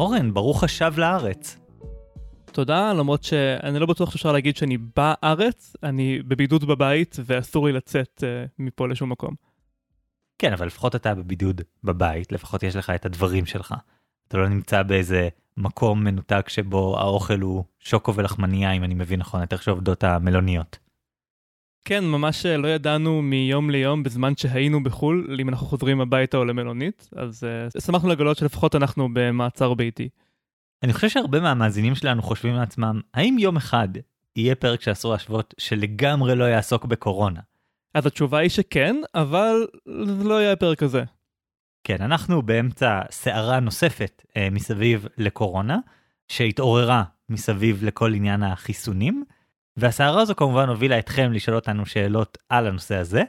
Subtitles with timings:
[0.00, 1.58] אורן, ברוך השב לארץ.
[2.52, 8.24] תודה, למרות שאני לא בטוח שאפשר להגיד שאני בארץ, אני בבידוד בבית ואסור לי לצאת
[8.24, 9.34] uh, מפה לשום מקום.
[10.38, 13.74] כן, אבל לפחות אתה בבידוד בבית, לפחות יש לך את הדברים שלך.
[14.28, 19.42] אתה לא נמצא באיזה מקום מנותק שבו האוכל הוא שוקו ולחמניה, אם אני מבין נכון,
[19.42, 20.78] את איך שעובדות המלוניות.
[21.84, 27.08] כן, ממש לא ידענו מיום ליום בזמן שהיינו בחו"ל, אם אנחנו חוזרים הביתה או למלונית,
[27.16, 27.44] אז
[27.74, 30.08] uh, שמחנו לגלות שלפחות אנחנו במעצר ביתי.
[30.82, 33.88] אני חושב שהרבה מהמאזינים שלנו חושבים לעצמם, האם יום אחד
[34.36, 37.40] יהיה פרק שאסור להשוות שלגמרי לא יעסוק בקורונה?
[37.94, 39.66] אז התשובה היא שכן, אבל
[40.04, 41.04] זה לא יהיה הפרק הזה.
[41.84, 45.78] כן, אנחנו באמצע סערה נוספת אה, מסביב לקורונה,
[46.28, 49.24] שהתעוררה מסביב לכל עניין החיסונים,
[49.76, 53.22] והסערה הזו כמובן הובילה אתכם לשאול אותנו שאלות על הנושא הזה,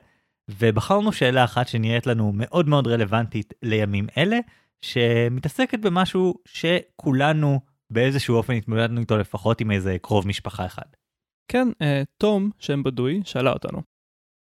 [0.50, 4.40] ובחרנו שאלה אחת שנראית לנו מאוד מאוד רלוונטית לימים אלה,
[4.82, 10.86] שמתעסקת במשהו שכולנו באיזשהו אופן התמודדנו איתו לפחות עם איזה קרוב משפחה אחד.
[11.48, 13.82] כן, אה, תום, שם בדוי, שאלה אותנו.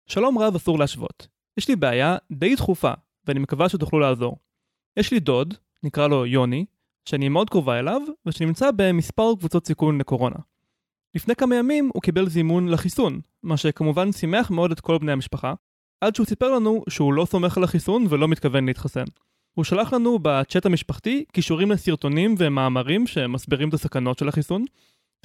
[0.08, 1.28] שלום רב אסור להשוות.
[1.58, 2.92] יש לי בעיה די דחופה,
[3.26, 4.36] ואני מקווה שתוכלו לעזור.
[4.96, 6.64] יש לי דוד, נקרא לו יוני,
[7.08, 10.36] שאני מאוד קרובה אליו, ושנמצא במספר קבוצות סיכון לקורונה.
[11.14, 15.54] לפני כמה ימים הוא קיבל זימון לחיסון, מה שכמובן שימח מאוד את כל בני המשפחה,
[16.00, 19.04] עד שהוא סיפר לנו שהוא לא סומך על החיסון ולא מתכוון להתחסן.
[19.54, 24.64] הוא שלח לנו בצ'אט המשפחתי קישורים לסרטונים ומאמרים שמסבירים את הסכנות של החיסון,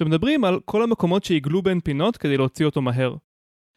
[0.02, 3.16] ומדברים על כל המקומות שעיגלו בין פינות כדי להוציא אותו מהר.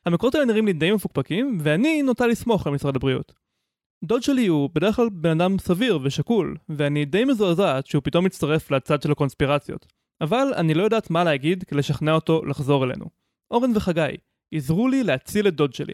[0.06, 3.34] המקורות האלה נראים לי די מפוקפקים, ואני נוטה לסמוך על משרד הבריאות.
[4.04, 8.72] דוד שלי הוא בדרך כלל בן אדם סביר ושקול, ואני די מזועזעת שהוא פתאום מצטרף
[8.72, 9.97] לצד של הקונספירציות.
[10.22, 13.06] אבל אני לא יודעת מה להגיד כדי לשכנע אותו לחזור אלינו.
[13.52, 14.18] אורן וחגי,
[14.54, 15.94] עזרו לי להציל את דוד שלי.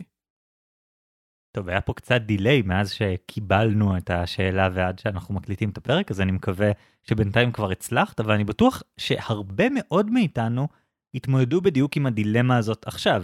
[1.51, 6.21] טוב, היה פה קצת דיליי מאז שקיבלנו את השאלה ועד שאנחנו מקליטים את הפרק, אז
[6.21, 6.71] אני מקווה
[7.03, 10.67] שבינתיים כבר הצלחת, אבל אני בטוח שהרבה מאוד מאיתנו
[11.13, 13.23] התמודדו בדיוק עם הדילמה הזאת עכשיו.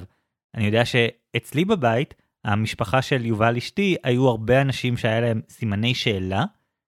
[0.55, 2.13] אני יודע שאצלי בבית,
[2.43, 6.45] המשפחה של יובל אשתי, היו הרבה אנשים שהיה להם סימני שאלה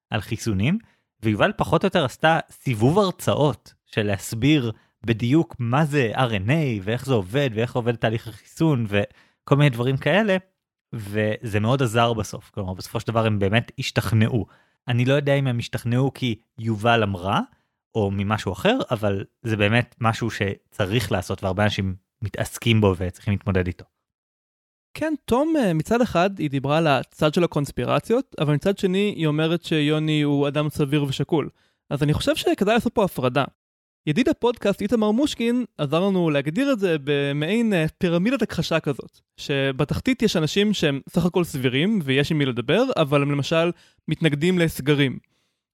[0.10, 0.78] על חיסונים,
[1.24, 4.72] ויובל פחות או יותר עשתה סיבוב הרצאות של להסביר
[5.06, 10.38] בדיוק מה זה RNA ואיך זה עובד ואיך עובד תהליך החיסון וכל מיני דברים כאלה.
[10.94, 14.46] וזה מאוד עזר בסוף, כלומר בסופו של דבר הם באמת השתכנעו.
[14.88, 17.42] אני לא יודע אם הם השתכנעו כי יובל אמרה,
[17.96, 23.68] או ממשהו אחר, אבל זה באמת משהו שצריך לעשות והרבה אנשים מתעסקים בו וצריכים להתמודד
[23.68, 23.86] איתו.
[24.94, 29.28] כן, תום אה, מצד אחד היא דיברה על הצד של הקונספירציות, אבל מצד שני היא
[29.28, 31.50] אומרת שיוני הוא אדם סביר ושקול.
[31.90, 33.44] אז אני חושב שכדאי לעשות פה הפרדה.
[34.08, 40.22] ידיד הפודקאסט איתמר מושקין עזר לנו להגדיר את זה במעין אה, פירמידת הכחשה כזאת, שבתחתית
[40.22, 43.72] יש אנשים שהם סך הכל סבירים ויש עם מי לדבר, אבל הם למשל
[44.08, 45.20] מתנגדים לסגרים.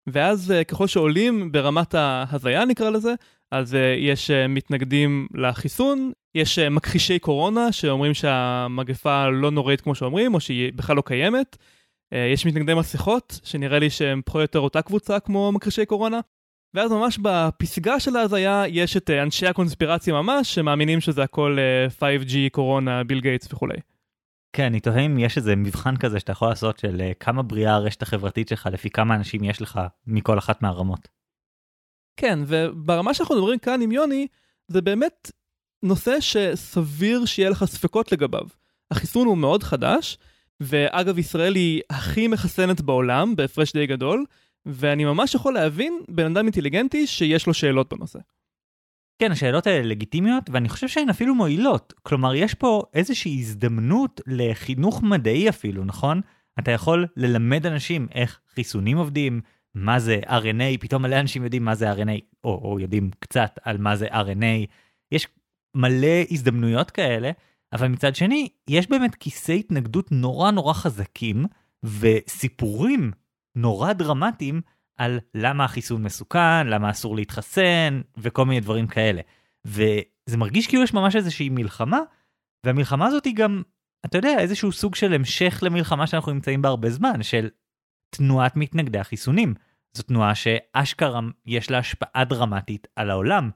[0.08, 3.14] ואז אה, ככל שעולים ברמת ההזיה נקרא לזה,
[3.52, 10.40] אז אה, יש מתנגדים לחיסון, יש מכחישי קורונה שאומרים שהמגפה לא נוראית כמו שאומרים, או
[10.40, 11.58] שהיא בכלל לא קיימת.
[12.34, 16.20] יש מתנגדי מסכות, שנראה לי שהם פחות או יותר אותה קבוצה כמו מכחישי קורונה.
[16.78, 21.58] ואז ממש בפסגה של ההזיה יש את אה, אנשי הקונספירציה ממש, שמאמינים שזה הכל
[22.00, 23.78] 5G, אה, קורונה, ביל גייטס וכולי.
[24.54, 27.76] כן, אני תוהה אם יש איזה מבחן כזה שאתה יכול לעשות של אה, כמה בריאה
[27.76, 31.08] הרשת החברתית שלך לפי כמה אנשים יש לך מכל אחת מהרמות.
[32.18, 34.28] כן, וברמה שאנחנו מדברים כאן עם יוני,
[34.68, 35.32] זה באמת
[35.84, 38.48] נושא שסביר שיהיה לך ספקות לגביו.
[38.92, 40.18] החיסון הוא מאוד חדש,
[40.60, 44.26] ואגב, ישראל היא הכי מחסנת בעולם, בהפרש די גדול,
[44.68, 48.20] ואני ממש יכול להבין בן אדם אינטליגנטי שיש לו שאלות בנושא.
[49.20, 51.94] כן, השאלות האלה לגיטימיות, ואני חושב שהן אפילו מועילות.
[52.02, 56.22] כלומר, יש פה איזושהי הזדמנות לחינוך מדעי אפילו, נכון?
[56.60, 59.42] אתה יכול ללמד אנשים איך חיסונים עובדים,
[59.76, 63.78] מה זה RNA, פתאום מלא אנשים יודעים מה זה RNA, או, או יודעים קצת על
[63.78, 64.68] מה זה RNA.
[65.12, 65.28] יש
[65.76, 67.32] מלא הזדמנויות כאלה,
[67.74, 71.46] אבל מצד שני, יש באמת כיסי התנגדות נורא נורא חזקים,
[71.84, 73.12] וסיפורים
[73.58, 74.62] נורא דרמטיים
[74.98, 79.22] על למה החיסון מסוכן, למה אסור להתחסן וכל מיני דברים כאלה.
[79.66, 82.00] וזה מרגיש כאילו יש ממש איזושהי מלחמה,
[82.66, 83.62] והמלחמה הזאת היא גם,
[84.06, 87.50] אתה יודע, איזשהו סוג של המשך למלחמה שאנחנו נמצאים בה הרבה זמן, של
[88.10, 89.54] תנועת מתנגדי החיסונים.
[89.94, 93.50] זו תנועה שאשכרה יש לה השפעה דרמטית על העולם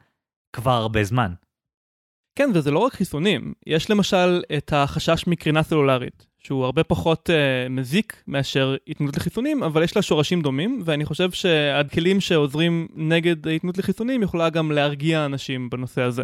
[0.55, 1.33] כבר הרבה זמן.
[2.35, 7.69] כן, וזה לא רק חיסונים, יש למשל את החשש מקרינה סלולרית, שהוא הרבה פחות uh,
[7.69, 13.77] מזיק מאשר התנגדות לחיסונים, אבל יש לה שורשים דומים, ואני חושב שהכלים שעוזרים נגד התנגדות
[13.77, 16.23] לחיסונים יכולה גם להרגיע אנשים בנושא הזה.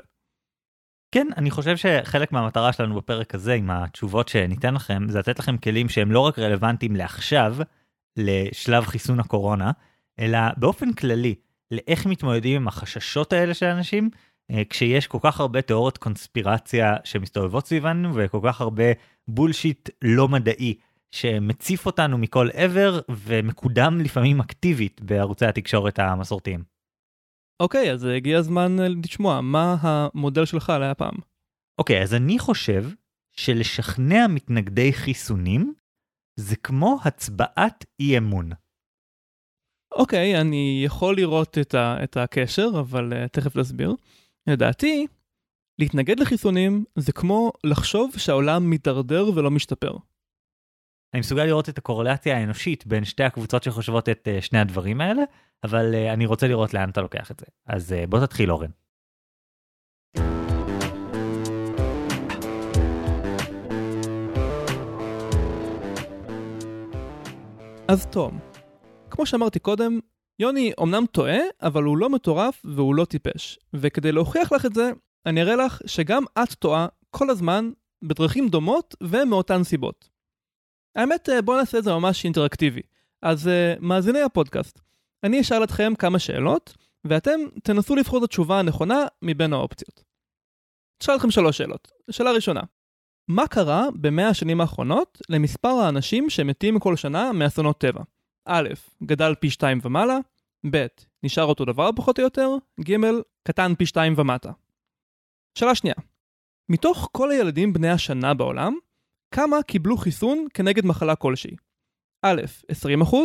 [1.11, 5.57] כן, אני חושב שחלק מהמטרה שלנו בפרק הזה, עם התשובות שניתן לכם, זה לתת לכם
[5.57, 7.55] כלים שהם לא רק רלוונטיים לעכשיו,
[8.17, 9.71] לשלב חיסון הקורונה,
[10.19, 11.35] אלא באופן כללי,
[11.71, 14.09] לאיך מתמודדים עם החששות האלה של אנשים,
[14.69, 18.83] כשיש כל כך הרבה תיאוריות קונספירציה שמסתובבות סביבנו וכל כך הרבה
[19.27, 20.77] בולשיט לא מדעי
[21.11, 26.63] שמציף אותנו מכל עבר ומקודם לפעמים אקטיבית בערוצי התקשורת המסורתיים.
[27.59, 31.15] אוקיי, אז הגיע הזמן אה, לשמוע מה המודל שלך עליה הפעם.
[31.79, 32.83] אוקיי, אז אני חושב
[33.31, 35.73] שלשכנע מתנגדי חיסונים
[36.39, 38.50] זה כמו הצבעת אי אמון.
[39.91, 43.95] אוקיי, אני יכול לראות את, ה, את הקשר, אבל uh, תכף נסביר.
[44.47, 45.07] לדעתי,
[45.79, 49.97] להתנגד לחיסונים זה כמו לחשוב שהעולם מידרדר ולא משתפר.
[51.13, 55.21] אני מסוגל לראות את הקורלציה האנושית בין שתי הקבוצות שחושבות את uh, שני הדברים האלה,
[55.63, 57.45] אבל uh, אני רוצה לראות לאן אתה לוקח את זה.
[57.65, 58.71] אז uh, בוא תתחיל אורן.
[67.88, 68.39] אז תום,
[69.09, 70.00] כמו שאמרתי קודם,
[70.39, 73.60] יוני אמנם טועה, אבל הוא לא מטורף והוא לא טיפש.
[73.74, 74.92] וכדי להוכיח לך את זה,
[75.25, 80.10] אני אראה לך שגם את טועה כל הזמן בדרכים דומות ומאותן סיבות.
[80.95, 82.81] האמת, אה, בואו נעשה את זה ממש אינטראקטיבי.
[83.22, 84.80] אז uh, מאזיני הפודקאסט,
[85.24, 86.74] אני אשאל אתכם כמה שאלות,
[87.06, 90.04] ואתם תנסו לבחור את התשובה הנכונה מבין האופציות.
[91.04, 91.92] אשאל אתכם שלוש שאלות.
[92.12, 92.62] שאלה ראשונה,
[93.28, 98.01] מה קרה במאה השנים האחרונות למספר האנשים שמתים כל שנה מאסונות טבע?
[98.47, 98.69] א',
[99.03, 100.17] גדל פי 2 ומעלה,
[100.71, 100.85] ב',
[101.23, 102.49] נשאר אותו דבר פחות או יותר,
[102.81, 102.95] ג',
[103.47, 104.51] קטן פי 2 ומטה.
[105.57, 105.95] שאלה שנייה,
[106.69, 108.73] מתוך כל הילדים בני השנה בעולם,
[109.31, 111.55] כמה קיבלו חיסון כנגד מחלה כלשהי?
[112.25, 112.41] א',
[112.71, 113.15] 20%,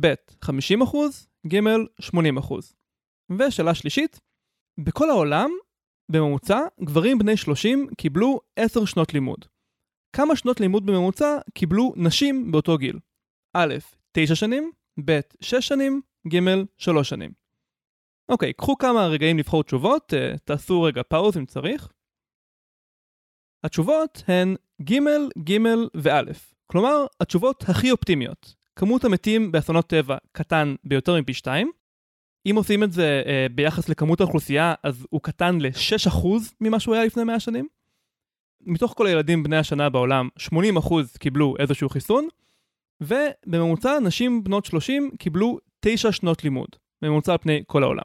[0.00, 0.48] ב', 50%,
[1.46, 1.58] ג',
[2.00, 2.74] 80%.
[3.38, 4.20] ושאלה שלישית,
[4.84, 5.50] בכל העולם,
[6.12, 9.44] בממוצע, גברים בני 30 קיבלו 10 שנות לימוד.
[10.16, 12.98] כמה שנות לימוד בממוצע קיבלו נשים באותו גיל?
[13.56, 13.74] א',
[14.12, 14.70] 9 שנים,
[15.04, 16.38] ב', 6 שנים, ג',
[16.78, 17.30] 3 שנים.
[18.28, 21.88] אוקיי, קחו כמה רגעים לבחור תשובות, uh, תעשו רגע פאוז אם צריך.
[23.64, 24.98] התשובות הן ג',
[25.50, 25.58] ג'
[25.94, 26.22] וא',
[26.66, 28.54] כלומר, התשובות הכי אופטימיות.
[28.76, 31.70] כמות המתים באסונות טבע קטן ביותר מפי 2.
[32.46, 36.26] אם עושים את זה uh, ביחס לכמות האוכלוסייה, אז הוא קטן ל-6%
[36.60, 37.68] ממה שהוא היה לפני 100 שנים.
[38.60, 42.28] מתוך כל הילדים בני השנה בעולם, 80% קיבלו איזשהו חיסון,
[43.00, 46.68] ובממוצע נשים בנות 30 קיבלו 9 שנות לימוד,
[47.02, 48.04] בממוצע על פני כל העולם.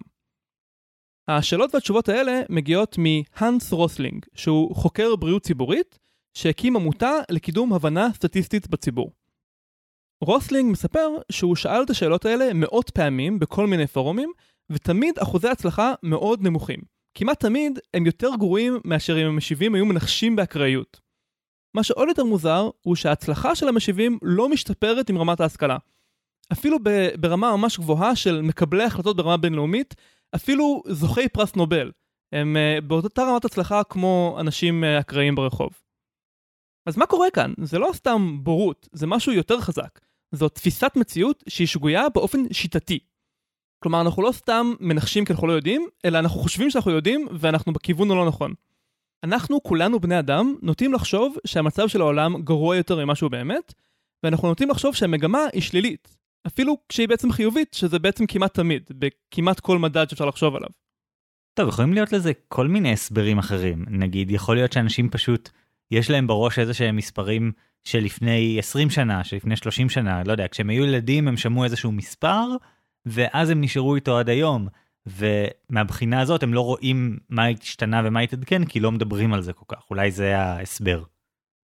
[1.27, 5.99] השאלות והתשובות האלה מגיעות מהאנס רוסלינג, שהוא חוקר בריאות ציבורית,
[6.33, 9.11] שהקים עמותה לקידום הבנה סטטיסטית בציבור.
[10.21, 14.31] רוסלינג מספר שהוא שאל את השאלות האלה מאות פעמים בכל מיני פורומים,
[14.69, 16.79] ותמיד אחוזי הצלחה מאוד נמוכים.
[17.17, 21.04] כמעט תמיד הם יותר גרועים מאשר אם המשיבים היו מנחשים באקראיות.
[21.75, 25.77] מה שעוד יותר מוזר, הוא שההצלחה של המשיבים לא משתפרת עם רמת ההשכלה.
[26.51, 26.77] אפילו
[27.19, 29.95] ברמה ממש גבוהה של מקבלי החלטות ברמה בינלאומית,
[30.35, 31.91] אפילו זוכי פרס נובל.
[32.31, 35.69] הם uh, באותה רמת הצלחה כמו אנשים uh, אקראיים ברחוב.
[36.85, 37.53] אז מה קורה כאן?
[37.61, 39.99] זה לא סתם בורות, זה משהו יותר חזק.
[40.31, 42.99] זו תפיסת מציאות שהיא שגויה באופן שיטתי.
[43.83, 47.73] כלומר, אנחנו לא סתם מנחשים כי אנחנו לא יודעים, אלא אנחנו חושבים שאנחנו יודעים ואנחנו
[47.73, 48.53] בכיוון הלא נכון.
[49.23, 53.73] אנחנו כולנו בני אדם נוטים לחשוב שהמצב של העולם גרוע יותר ממה שהוא באמת,
[54.23, 56.15] ואנחנו נוטים לחשוב שהמגמה היא שלילית.
[56.47, 60.69] אפילו כשהיא בעצם חיובית, שזה בעצם כמעט תמיד, בכמעט כל מדד שאפשר לחשוב עליו.
[61.53, 63.85] טוב, יכולים להיות לזה כל מיני הסברים אחרים.
[63.89, 65.49] נגיד, יכול להיות שאנשים פשוט,
[65.91, 67.51] יש להם בראש איזה שהם מספרים
[67.83, 72.47] שלפני 20 שנה, שלפני 30 שנה, לא יודע, כשהם היו ילדים הם שמעו איזשהו מספר,
[73.05, 74.67] ואז הם נשארו איתו עד היום.
[75.07, 79.65] ומהבחינה הזאת הם לא רואים מה השתנה ומה התעדכן, כי לא מדברים על זה כל
[79.67, 79.89] כך.
[79.89, 81.03] אולי זה ההסבר.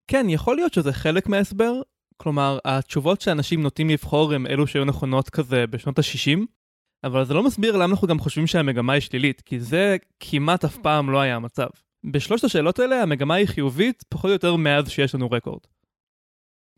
[0.07, 1.73] כן, יכול להיות שזה חלק מההסבר.
[2.17, 6.39] כלומר, התשובות שאנשים נוטים לבחור הם אלו שהיו נכונות כזה בשנות ה-60,
[7.03, 10.77] אבל זה לא מסביר למה אנחנו גם חושבים שהמגמה היא שלילית, כי זה כמעט אף
[10.77, 11.67] פעם לא היה המצב.
[12.11, 15.61] בשלושת השאלות האלה המגמה היא חיובית פחות או יותר מאז שיש לנו רקורד.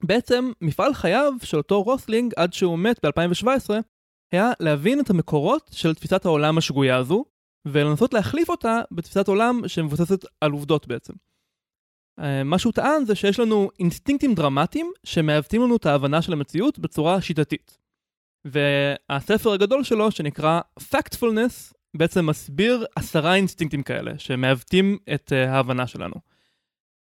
[0.03, 3.70] בעצם, מפעל חייו של אותו רוסלינג עד שהוא מת ב-2017
[4.32, 7.26] היה להבין את המקורות של תפיסת העולם השגויה הזו,
[7.66, 11.14] ולנסות להחליף אותה בתפיסת עולם שמבוססת על עובדות בעצם.
[12.20, 16.80] אה, מה שהוא טען זה שיש לנו אינסטינקטים דרמטיים שמעוותים לנו את ההבנה של המציאות
[16.80, 17.78] בצורה שיטתית.
[18.46, 26.16] והספר הגדול שלו, שנקרא Factfulness, בעצם מסביר עשרה אינסטינקטים כאלה שמעוותים את אה, ההבנה שלנו.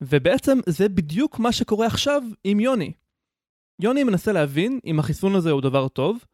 [0.00, 2.93] ובעצם זה בדיוק מה שקורה עכשיו עם יוני.
[3.81, 6.25] יוני מנסה להבין אם החיסון הזה הוא דבר טוב,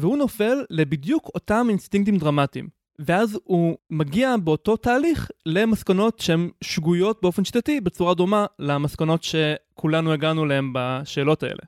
[0.00, 2.68] והוא נופל לבדיוק אותם אינסטינקטים דרמטיים.
[2.98, 10.46] ואז הוא מגיע באותו תהליך למסקנות שהן שגויות באופן שיטתי בצורה דומה למסקנות שכולנו הגענו
[10.46, 11.62] להן בשאלות האלה.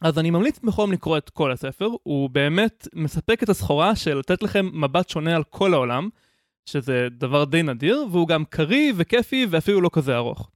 [0.00, 4.42] אז אני ממליץ בחום לקרוא את כל הספר, הוא באמת מספק את הסחורה של לתת
[4.42, 6.08] לכם מבט שונה על כל העולם,
[6.66, 10.50] שזה דבר די נדיר, והוא גם קריא וכיפי ואפילו לא כזה ארוך.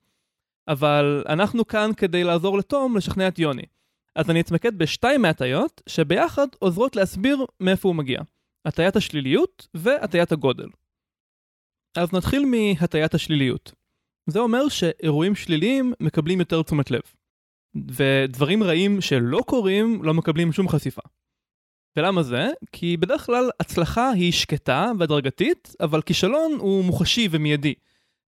[0.68, 3.62] אבל אנחנו כאן כדי לעזור לתום לשכנע את יוני.
[4.16, 8.20] אז אני אתמקד בשתיים מהטיות, שביחד עוזרות להסביר מאיפה הוא מגיע.
[8.64, 10.68] הטיית השליליות והטיית הגודל.
[11.96, 13.72] אז נתחיל מהטיית השליליות.
[14.26, 17.00] זה אומר שאירועים שליליים מקבלים יותר תשומת לב.
[17.74, 21.02] ודברים רעים שלא קורים לא מקבלים שום חשיפה.
[21.96, 22.50] ולמה זה?
[22.72, 27.74] כי בדרך כלל הצלחה היא שקטה והדרגתית, אבל כישלון הוא מוחשי ומיידי.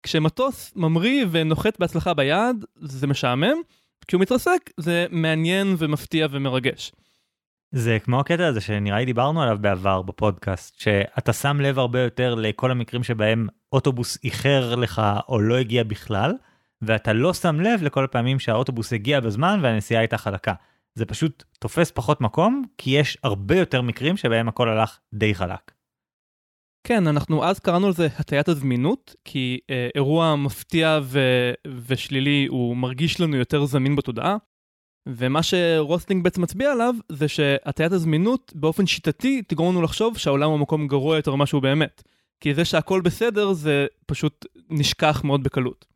[0.03, 3.57] כשמטוס ממריא ונוחת בהצלחה ביעד, זה משעמם,
[4.09, 6.93] כשהוא מתרסק זה מעניין ומפתיע ומרגש.
[7.73, 12.35] זה כמו הקטע הזה שנראה לי דיברנו עליו בעבר בפודקאסט, שאתה שם לב הרבה יותר
[12.35, 16.33] לכל המקרים שבהם אוטובוס איחר לך או לא הגיע בכלל,
[16.83, 20.55] ואתה לא שם לב לכל הפעמים שהאוטובוס הגיע בזמן והנסיעה הייתה חלקה.
[20.95, 25.74] זה פשוט תופס פחות מקום, כי יש הרבה יותר מקרים שבהם הכל הלך די חלק.
[26.87, 31.53] כן, אנחנו אז קראנו לזה הטיית הזמינות, כי אה, אירוע מפתיע ו-
[31.87, 34.37] ושלילי הוא מרגיש לנו יותר זמין בתודעה,
[35.09, 40.59] ומה שרוסטינג בעצם מצביע עליו, זה שהטיית הזמינות באופן שיטתי תגרום לנו לחשוב שהעולם הוא
[40.59, 42.03] מקום גרוע יותר ממה שהוא באמת.
[42.41, 45.87] כי זה שהכל בסדר זה פשוט נשכח מאוד בקלות.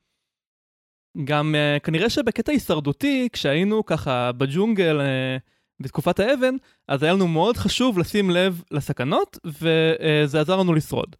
[1.24, 6.54] גם uh, כנראה שבקטע הישרדותי, כשהיינו ככה בג'ונגל uh, בתקופת האבן,
[6.88, 11.16] אז היה לנו מאוד חשוב לשים לב לסכנות, וזה עזר לנו לשרוד.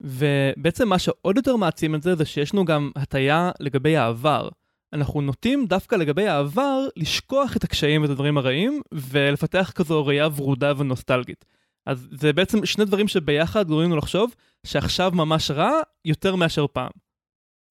[0.00, 4.48] ובעצם מה שעוד יותר מעצים את זה, זה שיש לנו גם הטיה לגבי העבר.
[4.92, 10.72] אנחנו נוטים דווקא לגבי העבר לשכוח את הקשיים ואת הדברים הרעים, ולפתח כזו ראייה ורודה
[10.76, 11.44] ונוסטלגית.
[11.86, 14.34] אז זה בעצם שני דברים שביחד גורמים לנו לחשוב
[14.66, 15.70] שעכשיו ממש רע
[16.04, 16.90] יותר מאשר פעם.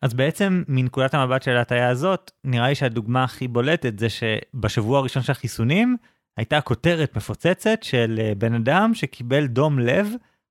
[0.01, 5.23] אז בעצם מנקודת המבט של ההטייה הזאת, נראה לי שהדוגמה הכי בולטת זה שבשבוע הראשון
[5.23, 5.97] של החיסונים,
[6.37, 10.07] הייתה כותרת מפוצצת של אה, בן אדם שקיבל דום לב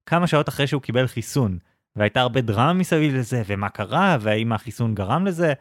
[0.07, 1.59] כמה שעות אחרי שהוא קיבל חיסון.
[1.97, 5.53] והייתה הרבה דרמה מסביב לזה, ומה קרה, והאם החיסון גרם לזה,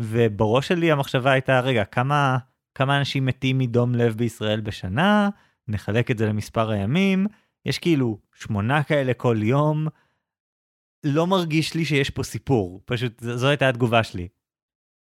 [0.00, 2.38] ובראש שלי המחשבה הייתה, רגע, כמה,
[2.74, 5.28] כמה אנשים מתים מדום לב בישראל בשנה?
[5.68, 7.26] נחלק את זה למספר הימים.
[7.66, 9.86] יש כאילו שמונה כאלה כל יום.
[11.06, 14.28] לא מרגיש לי שיש פה סיפור, פשוט זו הייתה התגובה שלי.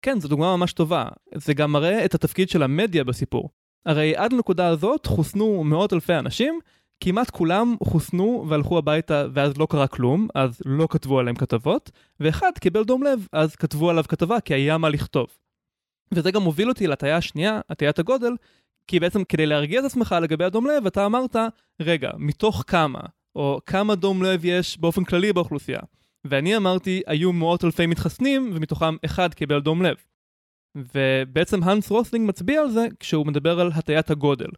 [0.01, 1.05] כן, זו דוגמה ממש טובה.
[1.35, 3.49] זה גם מראה את התפקיד של המדיה בסיפור.
[3.85, 6.59] הרי עד לנקודה הזאת חוסנו מאות אלפי אנשים,
[7.03, 12.51] כמעט כולם חוסנו והלכו הביתה ואז לא קרה כלום, אז לא כתבו עליהם כתבות, ואחד
[12.59, 15.27] קיבל דום לב, אז כתבו עליו כתבה כי היה מה לכתוב.
[16.13, 18.31] וזה גם מוביל אותי לטיה השנייה, הטיית הגודל,
[18.87, 21.35] כי בעצם כדי להרגיע את עצמך לגבי הדום לב, אתה אמרת,
[21.79, 22.99] רגע, מתוך כמה,
[23.39, 25.79] או כמה דום לב יש באופן כללי באוכלוסייה.
[26.25, 29.95] ואני אמרתי, היו מאות אלפי מתחסנים, ומתוכם אחד קיבל דום לב.
[30.75, 34.49] ובעצם האנס רוסלינג מצביע על זה כשהוא מדבר על הטיית הגודל.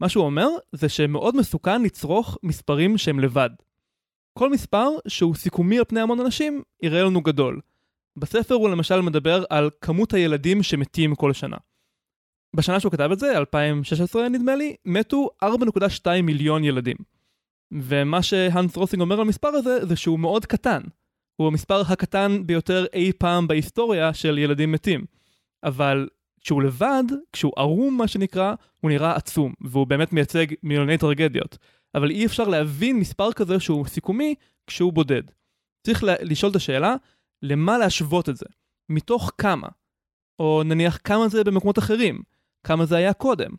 [0.00, 3.50] מה שהוא אומר זה שמאוד מסוכן לצרוך מספרים שהם לבד.
[4.38, 7.60] כל מספר שהוא סיכומי על פני המון אנשים יראה לנו גדול.
[8.16, 11.56] בספר הוא למשל מדבר על כמות הילדים שמתים כל שנה.
[12.56, 16.96] בשנה שהוא כתב את זה, 2016 נדמה לי, מתו 4.2 מיליון ילדים.
[17.82, 20.82] ומה שהאנס רוסינג אומר על המספר הזה, זה שהוא מאוד קטן.
[21.36, 25.04] הוא המספר הקטן ביותר אי פעם בהיסטוריה של ילדים מתים.
[25.64, 26.08] אבל
[26.40, 31.58] כשהוא לבד, כשהוא ערום מה שנקרא, הוא נראה עצום, והוא באמת מייצג מיליוני טרגדיות.
[31.94, 34.34] אבל אי אפשר להבין מספר כזה שהוא סיכומי
[34.66, 35.22] כשהוא בודד.
[35.86, 36.94] צריך לשאול את השאלה,
[37.42, 38.46] למה להשוות את זה?
[38.88, 39.68] מתוך כמה?
[40.38, 42.22] או נניח כמה זה במקומות אחרים?
[42.66, 43.50] כמה זה היה קודם?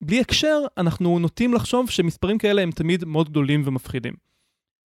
[0.00, 4.14] בלי הקשר, אנחנו נוטים לחשוב שמספרים כאלה הם תמיד מאוד גדולים ומפחידים.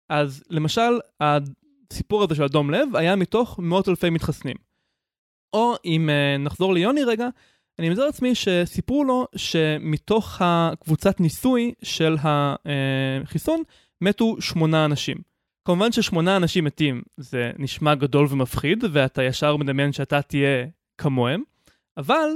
[0.08, 4.56] אז למשל, הסיפור הזה של אדום לב היה מתוך מאות אלפי מתחסנים.
[5.52, 7.28] או אם uh, נחזור ליוני רגע,
[7.78, 13.62] אני מזהה לעצמי שסיפרו לו שמתוך הקבוצת ניסוי של החיסון
[14.00, 15.16] מתו שמונה אנשים.
[15.64, 20.66] כמובן ששמונה אנשים מתים זה נשמע גדול ומפחיד ואתה ישר מדמיין שאתה תהיה
[20.98, 21.42] כמוהם,
[21.96, 22.28] אבל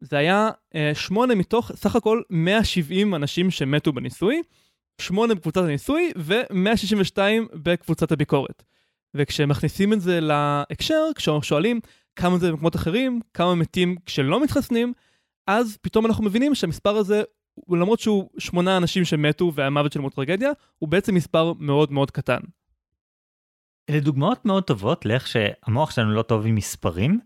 [0.00, 4.42] זה היה אה, שמונה מתוך סך הכל 170 אנשים שמתו בניסוי,
[5.00, 7.18] שמונה בקבוצת הניסוי ו-162
[7.54, 8.62] בקבוצת הביקורת.
[9.14, 11.80] וכשמכניסים את זה להקשר, כששואלים
[12.16, 14.92] כמה זה במקומות אחרים, כמה מתים כשלא מתחסנים,
[15.46, 17.22] אז פתאום אנחנו מבינים שהמספר הזה,
[17.68, 22.40] למרות שהוא שמונה אנשים שמתו והמוות שלהם הוא טרגדיה, הוא בעצם מספר מאוד מאוד קטן.
[23.90, 27.20] אלה דוגמאות מאוד טובות לאיך שהמוח שלנו לא טוב עם מספרים,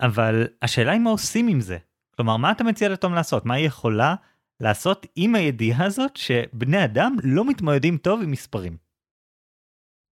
[0.00, 1.78] אבל השאלה היא מה עושים עם זה.
[2.18, 3.46] כלומר, מה אתה מציע לתום לעשות?
[3.46, 4.14] מה היא יכולה
[4.60, 8.76] לעשות עם הידיעה הזאת שבני אדם לא מתמודדים טוב עם מספרים?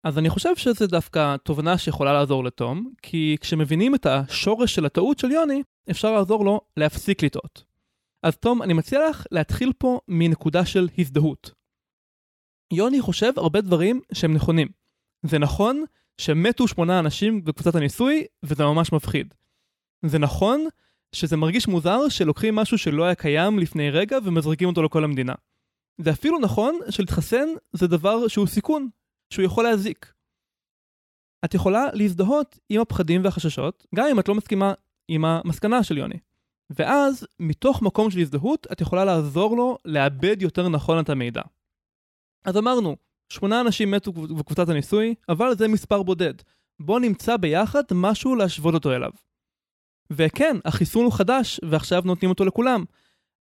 [0.04, 5.18] אז אני חושב שזה דווקא תובנה שיכולה לעזור לתום, כי כשמבינים את השורש של הטעות
[5.18, 7.64] של יוני, אפשר לעזור לו להפסיק לטעות.
[8.22, 11.50] אז תום, אני מציע לך להתחיל פה מנקודה של הזדהות.
[12.72, 14.68] יוני חושב הרבה דברים שהם נכונים.
[15.22, 15.84] זה נכון
[16.18, 19.34] שמתו שמונה אנשים בקבוצת הניסוי, וזה ממש מפחיד.
[20.04, 20.66] זה נכון
[21.12, 25.34] שזה מרגיש מוזר שלוקחים משהו שלא היה קיים לפני רגע ומזריקים אותו לכל המדינה.
[26.00, 28.88] זה אפילו נכון שלהתחסן זה דבר שהוא סיכון,
[29.30, 30.12] שהוא יכול להזיק.
[31.44, 34.72] את יכולה להזדהות עם הפחדים והחששות, גם אם את לא מסכימה
[35.08, 36.18] עם המסקנה של יוני.
[36.70, 41.42] ואז, מתוך מקום של הזדהות, את יכולה לעזור לו לעבד יותר נכון את המידע.
[42.44, 42.96] אז אמרנו,
[43.28, 46.34] שמונה אנשים מתו בקבוצת הניסוי, אבל זה מספר בודד.
[46.80, 49.10] בואו נמצא ביחד משהו להשוות אותו אליו.
[50.12, 52.84] וכן, החיסון הוא חדש, ועכשיו נותנים אותו לכולם.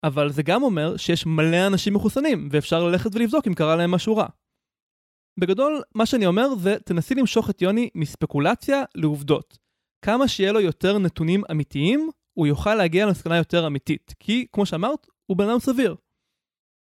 [0.03, 4.17] אבל זה גם אומר שיש מלא אנשים מחוסנים, ואפשר ללכת ולבדוק אם קרה להם משהו
[4.17, 4.27] רע.
[5.39, 9.57] בגדול, מה שאני אומר זה, תנסי למשוך את יוני מספקולציה לעובדות.
[10.01, 14.13] כמה שיהיה לו יותר נתונים אמיתיים, הוא יוכל להגיע למסקנה יותר אמיתית.
[14.19, 15.95] כי, כמו שאמרת, הוא בן אדם סביר.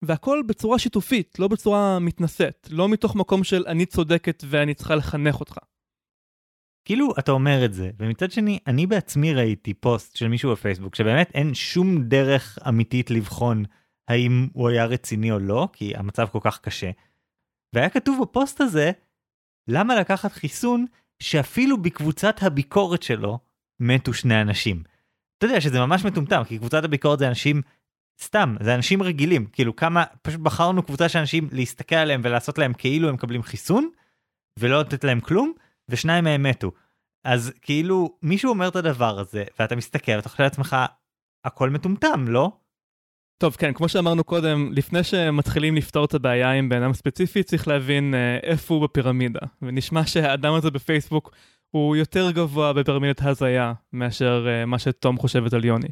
[0.05, 2.67] והכל בצורה שיתופית, לא בצורה מתנשאת.
[2.71, 5.57] לא מתוך מקום של אני צודקת ואני צריכה לחנך אותך.
[6.85, 11.31] כאילו אתה אומר את זה, ומצד שני, אני בעצמי ראיתי פוסט של מישהו בפייסבוק, שבאמת
[11.33, 13.63] אין שום דרך אמיתית לבחון
[14.07, 16.91] האם הוא היה רציני או לא, כי המצב כל כך קשה.
[17.75, 18.91] והיה כתוב בפוסט הזה,
[19.67, 20.85] למה לקחת חיסון
[21.19, 23.39] שאפילו בקבוצת הביקורת שלו
[23.79, 24.83] מתו שני אנשים.
[25.37, 27.61] אתה יודע שזה ממש מטומטם, כי קבוצת הביקורת זה אנשים,
[28.21, 32.73] סתם, זה אנשים רגילים, כאילו כמה, פשוט בחרנו קבוצה של אנשים להסתכל עליהם ולעשות להם
[32.73, 33.89] כאילו הם מקבלים חיסון,
[34.59, 35.53] ולא לתת להם כלום,
[35.91, 36.71] ושניים מהם מתו.
[37.23, 40.77] אז כאילו מישהו אומר את הדבר הזה ואתה מסתכל ואתה חושב לעצמך
[41.45, 42.51] הכל מטומטם לא?
[43.37, 47.67] טוב כן כמו שאמרנו קודם לפני שמתחילים לפתור את הבעיה עם בן אדם ספציפי צריך
[47.67, 51.31] להבין אה, איפה הוא בפירמידה ונשמע שהאדם הזה בפייסבוק
[51.71, 55.87] הוא יותר גבוה בפירמידת הזיה מאשר אה, מה שתום חושבת על יוני.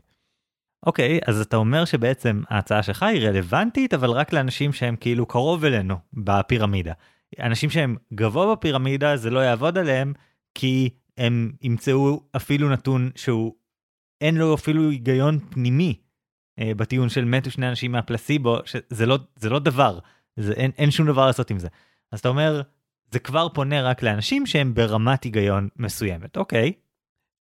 [0.85, 5.25] אוקיי okay, אז אתה אומר שבעצם ההצעה שלך היא רלוונטית אבל רק לאנשים שהם כאילו
[5.25, 6.93] קרוב אלינו בפירמידה.
[7.39, 10.13] אנשים שהם גבוה בפירמידה זה לא יעבוד עליהם
[10.55, 13.55] כי הם ימצאו אפילו נתון שהוא
[14.21, 15.99] אין לו אפילו היגיון פנימי
[16.59, 19.99] אה, בטיעון של מתו שני אנשים מהפלסיבו שזה לא זה לא דבר
[20.35, 21.67] זה אין, אין שום דבר לעשות עם זה
[22.11, 22.61] אז אתה אומר
[23.11, 26.73] זה כבר פונה רק לאנשים שהם ברמת היגיון מסוימת אוקיי.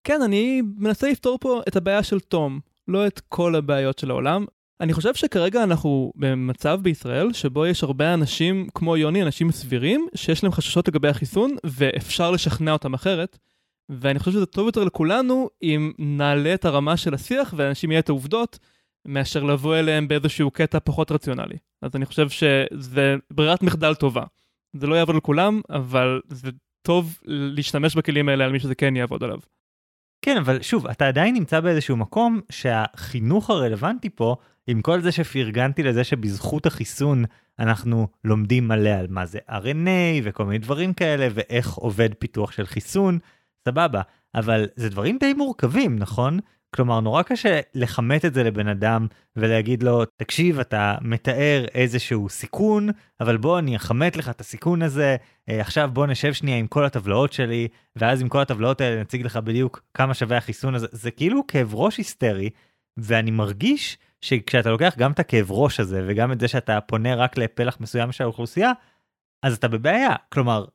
[0.04, 4.46] כן אני מנסה לפתור פה את הבעיה של תום לא את כל הבעיות של העולם
[4.82, 10.44] אני חושב שכרגע אנחנו במצב בישראל שבו יש הרבה אנשים כמו יוני, אנשים סבירים, שיש
[10.44, 13.38] להם חששות לגבי החיסון, ואפשר לשכנע אותם אחרת.
[13.90, 18.10] ואני חושב שזה טוב יותר לכולנו אם נעלה את הרמה של השיח ואנשים יהיה את
[18.10, 18.60] העובדות,
[19.06, 21.58] מאשר לבוא אליהם באיזשהו קטע פחות רציונלי.
[21.82, 24.24] אז אני חושב שזה ברירת מחדל טובה.
[24.74, 29.24] זה לא יעבוד לכולם, אבל זה טוב להשתמש בכלים האלה על מי שזה כן יעבוד
[29.24, 29.40] עליו.
[30.22, 34.36] כן, אבל שוב, אתה עדיין נמצא באיזשהו מקום שהחינוך הרלוונטי פה,
[34.68, 37.24] עם כל זה שפרגנתי לזה שבזכות החיסון
[37.60, 42.66] אנחנו לומדים מלא על מה זה RNA וכל מיני דברים כאלה, ואיך עובד פיתוח של
[42.66, 43.20] חיסון,
[43.66, 44.02] סבבה,
[44.36, 46.40] אבל זה דברים די מורכבים, נכון?
[46.76, 52.90] כלומר, נורא קשה לכמת את זה לבן אדם ולהגיד לו, תקשיב, אתה מתאר איזשהו סיכון,
[53.20, 55.16] אבל בוא אני אכמת לך את הסיכון הזה,
[55.50, 59.26] אה, עכשיו בוא נשב שנייה עם כל הטבלאות שלי, ואז עם כל הטבלאות האלה נציג
[59.26, 60.88] לך בדיוק כמה שווה החיסון הזה.
[60.92, 62.50] זה כאילו כאב ראש היסטרי,
[62.98, 67.38] ואני מרגיש שכשאתה לוקח גם את הכאב ראש הזה, וגם את זה שאתה פונה רק
[67.38, 68.72] לפלח מסוים של האוכלוסייה,
[69.44, 70.16] אז אתה בבעיה.
[70.30, 70.66] כלומר,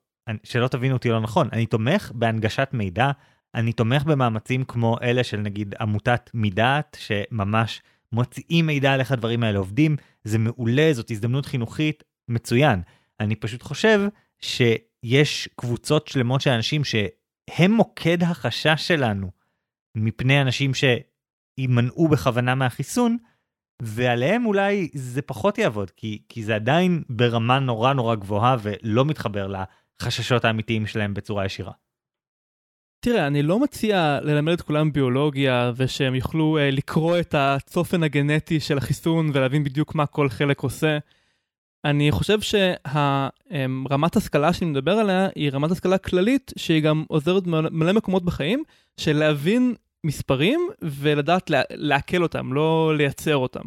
[0.45, 3.11] שלא תבינו אותי לא נכון, אני תומך בהנגשת מידע,
[3.55, 7.83] אני תומך במאמצים כמו אלה של נגיד עמותת מידעת, שממש
[8.13, 12.83] מוציאים מידע על איך הדברים האלה עובדים, זה מעולה, זאת הזדמנות חינוכית, מצוין.
[13.21, 14.01] אני פשוט חושב
[14.41, 19.31] שיש קבוצות שלמות של אנשים שהם מוקד החשש שלנו
[19.95, 23.17] מפני אנשים שימנעו בכוונה מהחיסון,
[23.83, 29.53] ועליהם אולי זה פחות יעבוד, כי, כי זה עדיין ברמה נורא נורא גבוהה ולא מתחבר
[30.01, 31.73] לחששות האמיתיים שלהם בצורה ישירה.
[33.01, 38.61] תראה, אני לא מציע ללמד את כולם ביולוגיה ושהם יוכלו uh, לקרוא את הצופן הגנטי
[38.61, 40.99] של החיסון ולהבין בדיוק מה כל חלק עושה.
[41.85, 47.93] אני חושב שהרמת השכלה שאני מדבר עליה היא רמת השכלה כללית שהיא גם עוזרת מלא
[47.93, 48.63] מקומות בחיים
[48.97, 49.75] של להבין
[50.07, 53.63] מספרים ולדעת לעכל אותם, לא לייצר אותם.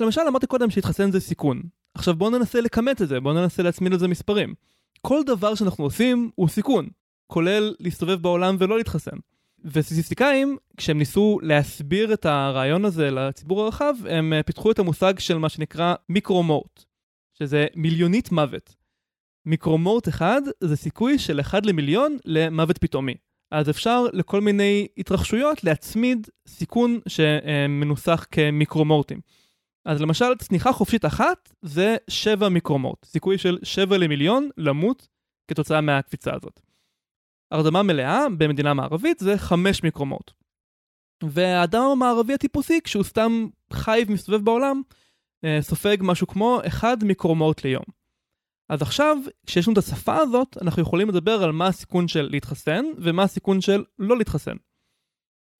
[0.00, 1.62] למשל אמרתי קודם שהתחסן זה סיכון.
[1.94, 4.54] עכשיו בואו ננסה לכמת את זה, בואו ננסה להצמיד לזה מספרים.
[5.00, 6.88] כל דבר שאנחנו עושים הוא סיכון.
[7.26, 9.16] כולל להסתובב בעולם ולא להתחסן.
[9.64, 15.38] וסטטיסטיקאים, כשהם ניסו להסביר את הרעיון הזה לציבור הרחב, הם אה, פיתחו את המושג של
[15.38, 16.84] מה שנקרא מיקרו-מורט,
[17.38, 18.74] שזה מיליונית מוות.
[19.46, 23.14] מיקרו-מורט אחד זה סיכוי של אחד למיליון למוות פתאומי.
[23.50, 29.20] אז אפשר לכל מיני התרחשויות להצמיד סיכון שמנוסח כמיקרומורטים.
[29.84, 35.08] אז למשל, צניחה חופשית אחת זה 7 מיקרומורט, סיכוי של 7 למיליון למות
[35.48, 36.60] כתוצאה מהקפיצה הזאת.
[37.50, 40.30] הרדמה מלאה במדינה מערבית זה 5 מיקרומורט.
[41.22, 44.82] והאדם המערבי הטיפוסי, כשהוא סתם חי ומסתובב בעולם,
[45.44, 47.84] אה, סופג משהו כמו 1 מיקרומורט ליום.
[48.68, 52.84] אז עכשיו, כשיש לנו את השפה הזאת, אנחנו יכולים לדבר על מה הסיכון של להתחסן
[52.98, 54.56] ומה הסיכון של לא להתחסן.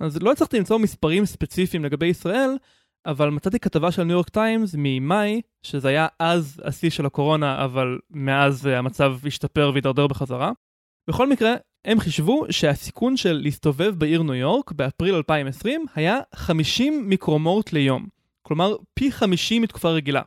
[0.00, 2.50] אז לא הצלחתי למצוא מספרים ספציפיים לגבי ישראל,
[3.06, 7.98] אבל מצאתי כתבה של ניו יורק טיימס ממאי, שזה היה אז השיא של הקורונה, אבל
[8.10, 10.52] מאז המצב השתפר והתדרדר בחזרה.
[11.08, 17.72] בכל מקרה, הם חישבו שהסיכון של להסתובב בעיר ניו יורק באפריל 2020 היה 50 מיקרומורט
[17.72, 18.06] ליום.
[18.42, 20.22] כלומר, פי 50 מתקופה רגילה.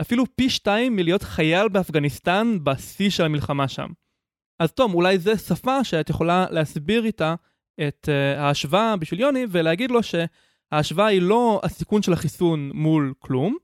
[0.00, 3.88] אפילו פי 2 מלהיות חייל באפגניסטן בשיא של המלחמה שם.
[4.60, 7.34] אז תום, אולי זו שפה שאת יכולה להסביר איתה
[7.88, 13.56] את uh, ההשוואה בשביל יוני ולהגיד לו שההשוואה היא לא הסיכון של החיסון מול כלום,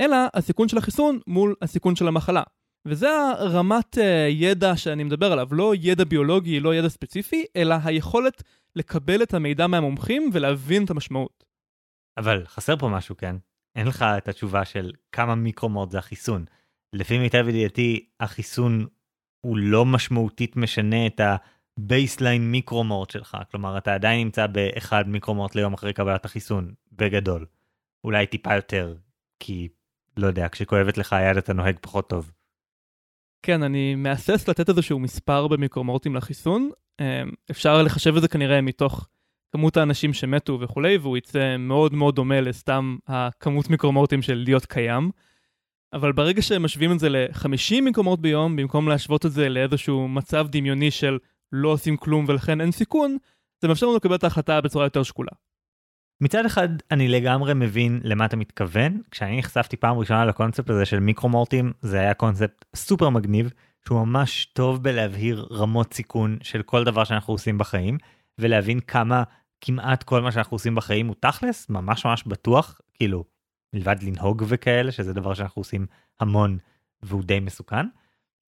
[0.00, 2.42] אלא הסיכון של החיסון מול הסיכון של המחלה.
[2.86, 8.42] וזה הרמת uh, ידע שאני מדבר עליו, לא ידע ביולוגי, לא ידע ספציפי, אלא היכולת
[8.76, 11.44] לקבל את המידע מהמומחים ולהבין את המשמעות.
[12.16, 13.36] אבל חסר פה משהו, כן?
[13.78, 16.44] אין לך את התשובה של כמה micromort זה החיסון.
[16.92, 18.86] לפי מיטב ידיעתי, החיסון
[19.40, 21.20] הוא לא משמעותית משנה את
[21.78, 27.46] ה baseline micromort שלך, כלומר אתה עדיין נמצא באחד micromort ליום אחרי קבלת החיסון, בגדול.
[28.04, 28.94] אולי טיפה יותר,
[29.40, 29.68] כי
[30.16, 32.32] לא יודע, כשכואבת לך היד אתה נוהג פחות טוב.
[33.42, 36.70] כן, אני מהסס לתת איזשהו מספר במיקרומורטים לחיסון.
[37.00, 39.08] אמ, אפשר לחשב את זה כנראה מתוך
[39.52, 45.10] כמות האנשים שמתו וכולי, והוא יצא מאוד מאוד דומה לסתם הכמות מיקרומורטים של להיות קיים.
[45.92, 50.90] אבל ברגע שמשווים את זה ל-50 מיקרומורט ביום, במקום להשוות את זה לאיזשהו מצב דמיוני
[50.90, 51.18] של
[51.52, 53.16] לא עושים כלום ולכן אין סיכון,
[53.62, 55.32] זה מאפשר לנו לקבל את ההחלטה בצורה יותר שקולה.
[56.20, 61.00] מצד אחד אני לגמרי מבין למה אתה מתכוון כשאני נחשפתי פעם ראשונה לקונספט הזה של
[61.00, 63.50] מיקרומורטים זה היה קונספט סופר מגניב
[63.86, 67.98] שהוא ממש טוב בלהבהיר רמות סיכון של כל דבר שאנחנו עושים בחיים
[68.38, 69.22] ולהבין כמה
[69.60, 73.24] כמעט כל מה שאנחנו עושים בחיים הוא תכלס ממש ממש בטוח כאילו
[73.72, 75.86] מלבד לנהוג וכאלה שזה דבר שאנחנו עושים
[76.20, 76.58] המון
[77.02, 77.86] והוא די מסוכן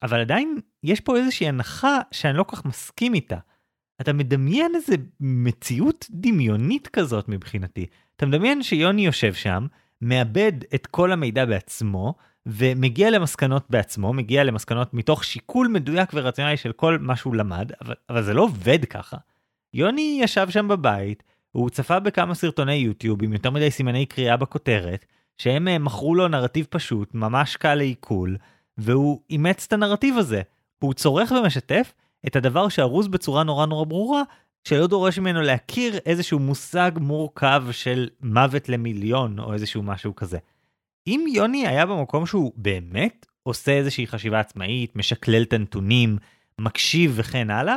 [0.02, 3.38] אבל עדיין יש פה איזושהי הנחה שאני לא כל כך מסכים איתה.
[4.00, 7.86] אתה מדמיין איזה מציאות דמיונית כזאת מבחינתי.
[8.16, 9.66] אתה מדמיין שיוני יושב שם,
[10.02, 12.14] מאבד את כל המידע בעצמו,
[12.46, 17.94] ומגיע למסקנות בעצמו, מגיע למסקנות מתוך שיקול מדויק ורציונלי של כל מה שהוא למד, אבל,
[18.10, 19.16] אבל זה לא עובד ככה.
[19.74, 25.04] יוני ישב שם בבית, הוא צפה בכמה סרטוני יוטיוב עם יותר מדי סימני קריאה בכותרת,
[25.38, 28.36] שהם אה, מכרו לו נרטיב פשוט, ממש קל לעיכול,
[28.78, 30.42] והוא אימץ את הנרטיב הזה.
[30.78, 31.92] הוא צורך ומשתף
[32.26, 34.22] את הדבר שארוז בצורה נורא נורא ברורה,
[34.64, 40.38] שלא דורש ממנו להכיר איזשהו מושג מורכב של מוות למיליון או איזשהו משהו כזה.
[41.06, 46.18] אם יוני היה במקום שהוא באמת עושה איזושהי חשיבה עצמאית, משקלל את הנתונים,
[46.58, 47.76] מקשיב וכן הלאה,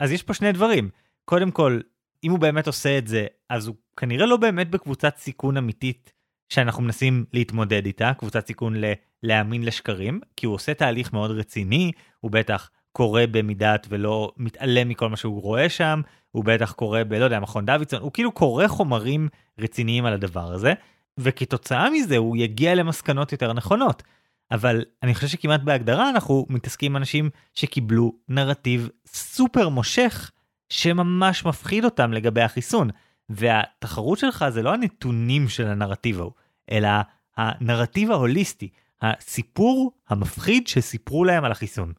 [0.00, 0.88] אז יש פה שני דברים.
[1.28, 1.80] קודם כל,
[2.24, 6.12] אם הוא באמת עושה את זה, אז הוא כנראה לא באמת בקבוצת סיכון אמיתית
[6.48, 11.92] שאנחנו מנסים להתמודד איתה, קבוצת סיכון ל- להאמין לשקרים, כי הוא עושה תהליך מאוד רציני,
[12.20, 17.12] הוא בטח קורא במידת ולא מתעלם מכל מה שהוא רואה שם, הוא בטח קורא ב,
[17.12, 20.72] לא יודע, מכון דוידסון, הוא כאילו קורא חומרים רציניים על הדבר הזה,
[21.18, 24.02] וכתוצאה מזה הוא יגיע למסקנות יותר נכונות.
[24.50, 30.30] אבל אני חושב שכמעט בהגדרה אנחנו מתעסקים עם אנשים שקיבלו נרטיב סופר מושך
[30.68, 32.90] שממש מפחיד אותם לגבי החיסון.
[33.28, 36.32] והתחרות שלך זה לא הנתונים של הנרטיב ההוא,
[36.70, 36.88] אלא
[37.36, 38.68] הנרטיב ההוליסטי,
[39.02, 41.92] הסיפור המפחיד שסיפרו להם על החיסון.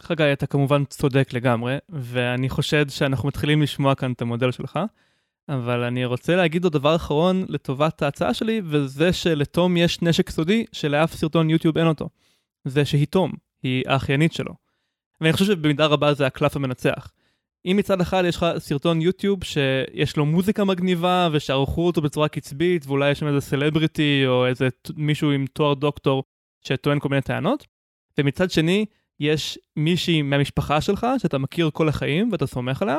[0.00, 4.78] חגי, אתה כמובן צודק לגמרי, ואני חושד שאנחנו מתחילים לשמוע כאן את המודל שלך,
[5.48, 10.64] אבל אני רוצה להגיד עוד דבר אחרון לטובת ההצעה שלי, וזה שלתום יש נשק סודי
[10.72, 12.08] שלאף סרטון יוטיוב אין אותו.
[12.64, 14.54] זה שהיא תום, היא האחיינית שלו.
[15.20, 17.12] ואני חושב שבמידה רבה זה הקלף המנצח.
[17.66, 22.86] אם מצד אחד יש לך סרטון יוטיוב שיש לו מוזיקה מגניבה ושערכו אותו בצורה קצבית
[22.86, 26.24] ואולי יש שם איזה סלבריטי או איזה מישהו עם תואר דוקטור
[26.62, 27.66] שטוען כל מיני טענות,
[28.18, 28.86] ומצד שני
[29.20, 32.98] יש מישהי מהמשפחה שלך שאתה מכיר כל החיים ואתה סומך עליה,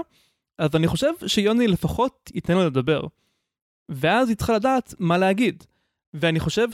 [0.57, 3.01] אז אני חושב שיוני לפחות ייתן לו לדבר.
[3.89, 5.63] ואז היא צריכה לדעת מה להגיד.
[6.13, 6.67] ואני חושב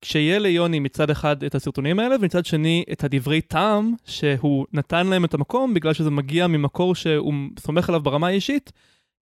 [0.00, 5.24] שכשיהיה ליוני מצד אחד את הסרטונים האלה, ומצד שני את הדברי טעם שהוא נתן להם
[5.24, 8.72] את המקום בגלל שזה מגיע ממקור שהוא סומך עליו ברמה האישית,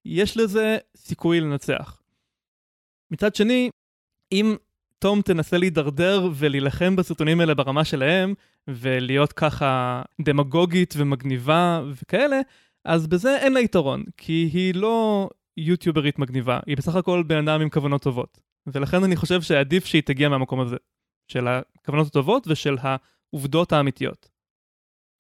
[0.04, 2.02] יש לזה סיכוי לנצח.
[3.10, 3.70] מצד שני,
[4.32, 4.56] אם
[4.98, 8.34] תום תנסה להידרדר ולהילחם בסרטונים האלה ברמה שלהם,
[8.68, 12.40] ולהיות ככה דמגוגית ומגניבה וכאלה,
[12.84, 17.60] אז בזה אין לה יתרון, כי היא לא יוטיוברית מגניבה, היא בסך הכל בן אדם
[17.60, 18.40] עם כוונות טובות.
[18.66, 20.76] ולכן אני חושב שעדיף שהיא תגיע מהמקום הזה,
[21.28, 24.28] של הכוונות הטובות ושל העובדות האמיתיות.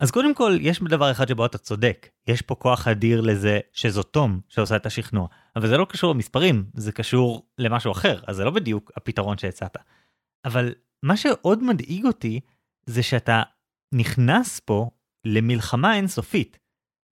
[0.00, 2.08] אז קודם כל, יש דבר אחד שבו אתה צודק.
[2.26, 5.28] יש פה כוח אדיר לזה שזו תום שעושה את השכנוע.
[5.56, 9.76] אבל זה לא קשור למספרים, זה קשור למשהו אחר, אז זה לא בדיוק הפתרון שהצעת.
[10.44, 12.40] אבל מה שעוד מדאיג אותי,
[12.86, 13.42] זה שאתה
[13.94, 14.90] נכנס פה
[15.24, 16.58] למלחמה אינסופית.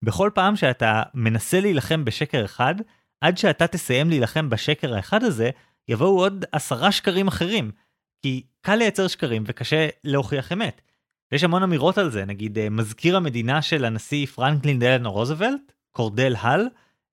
[0.06, 2.76] בכל פעם שאתה מנסה להילחם בשקר אחד,
[3.22, 5.50] עד שאתה תסיים להילחם בשקר האחד הזה,
[5.90, 7.72] יבואו עוד עשרה שקרים אחרים.
[8.22, 10.82] כי קל לייצר שקרים וקשה להוכיח אמת.
[11.32, 16.36] יש המון אמירות על זה, נגיד אה, מזכיר המדינה של הנשיא פרנקלין דלנו רוזוולט, קורדל
[16.40, 16.68] הל,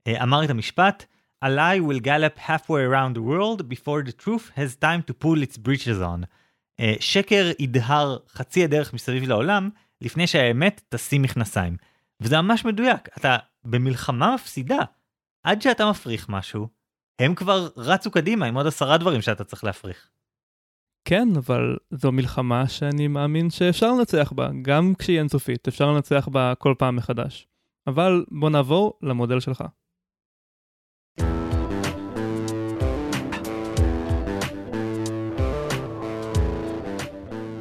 [0.06, 1.04] אה, אמר את המשפט,
[1.44, 5.42] A lie will gallop halfway around the world before the truth has time to pull
[5.42, 6.24] its breaches on.
[6.80, 11.76] אה, שקר ידהר חצי הדרך מסביב לעולם, לפני שהאמת תשים מכנסיים.
[12.20, 14.78] וזה ממש מדויק, אתה במלחמה מפסידה.
[15.42, 16.68] עד שאתה מפריך משהו,
[17.18, 20.08] הם כבר רצו קדימה עם עוד עשרה דברים שאתה צריך להפריך.
[21.04, 26.52] כן, אבל זו מלחמה שאני מאמין שאפשר לנצח בה, גם כשהיא אינסופית, אפשר לנצח בה
[26.58, 27.46] כל פעם מחדש.
[27.86, 29.64] אבל בוא נעבור למודל שלך.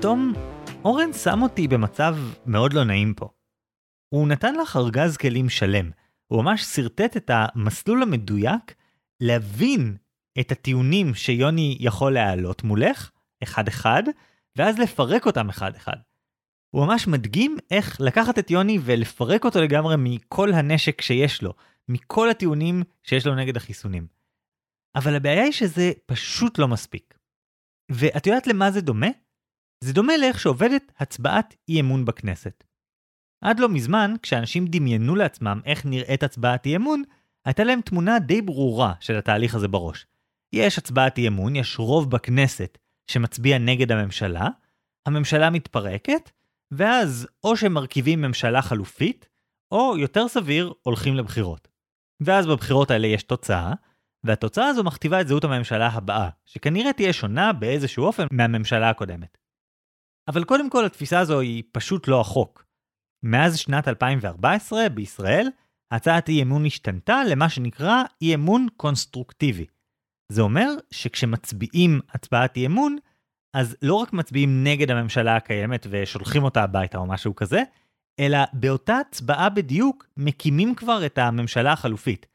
[0.01, 0.33] תום,
[0.85, 2.15] אורן שם אותי במצב
[2.45, 3.29] מאוד לא נעים פה.
[4.09, 5.89] הוא נתן לך ארגז כלים שלם.
[6.27, 8.75] הוא ממש שרטט את המסלול המדויק
[9.19, 9.97] להבין
[10.39, 13.11] את הטיעונים שיוני יכול להעלות מולך,
[13.43, 14.03] אחד-אחד,
[14.55, 15.97] ואז לפרק אותם אחד-אחד.
[16.69, 21.53] הוא ממש מדגים איך לקחת את יוני ולפרק אותו לגמרי מכל הנשק שיש לו,
[21.89, 24.07] מכל הטיעונים שיש לו נגד החיסונים.
[24.95, 27.17] אבל הבעיה היא שזה פשוט לא מספיק.
[27.91, 29.07] ואת יודעת למה זה דומה?
[29.83, 32.63] זה דומה לאיך שעובדת הצבעת אי אמון בכנסת.
[33.41, 37.03] עד לא מזמן, כשאנשים דמיינו לעצמם איך נראית הצבעת אי אמון,
[37.45, 40.07] הייתה להם תמונה די ברורה של התהליך הזה בראש.
[40.53, 42.77] יש הצבעת אי אמון, יש רוב בכנסת
[43.07, 44.47] שמצביע נגד הממשלה,
[45.05, 46.31] הממשלה מתפרקת,
[46.71, 49.27] ואז או שמרכיבים ממשלה חלופית,
[49.71, 51.67] או יותר סביר, הולכים לבחירות.
[52.19, 53.73] ואז בבחירות האלה יש תוצאה,
[54.23, 59.37] והתוצאה הזו מכתיבה את זהות הממשלה הבאה, שכנראה תהיה שונה באיזשהו אופן מהממשלה הקודמת.
[60.27, 62.65] אבל קודם כל התפיסה הזו היא פשוט לא החוק.
[63.23, 65.47] מאז שנת 2014 בישראל,
[65.95, 69.65] הצעת אי אמון השתנתה למה שנקרא אי אמון קונסטרוקטיבי.
[70.31, 72.97] זה אומר שכשמצביעים הצבעת אי אמון,
[73.53, 77.63] אז לא רק מצביעים נגד הממשלה הקיימת ושולחים אותה הביתה או משהו כזה,
[78.19, 82.25] אלא באותה הצבעה בדיוק מקימים כבר את הממשלה החלופית.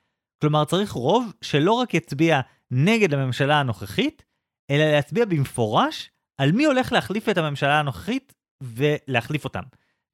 [0.43, 4.25] כלומר צריך רוב שלא רק יצביע נגד הממשלה הנוכחית,
[4.71, 9.63] אלא להצביע במפורש על מי הולך להחליף את הממשלה הנוכחית ולהחליף אותם.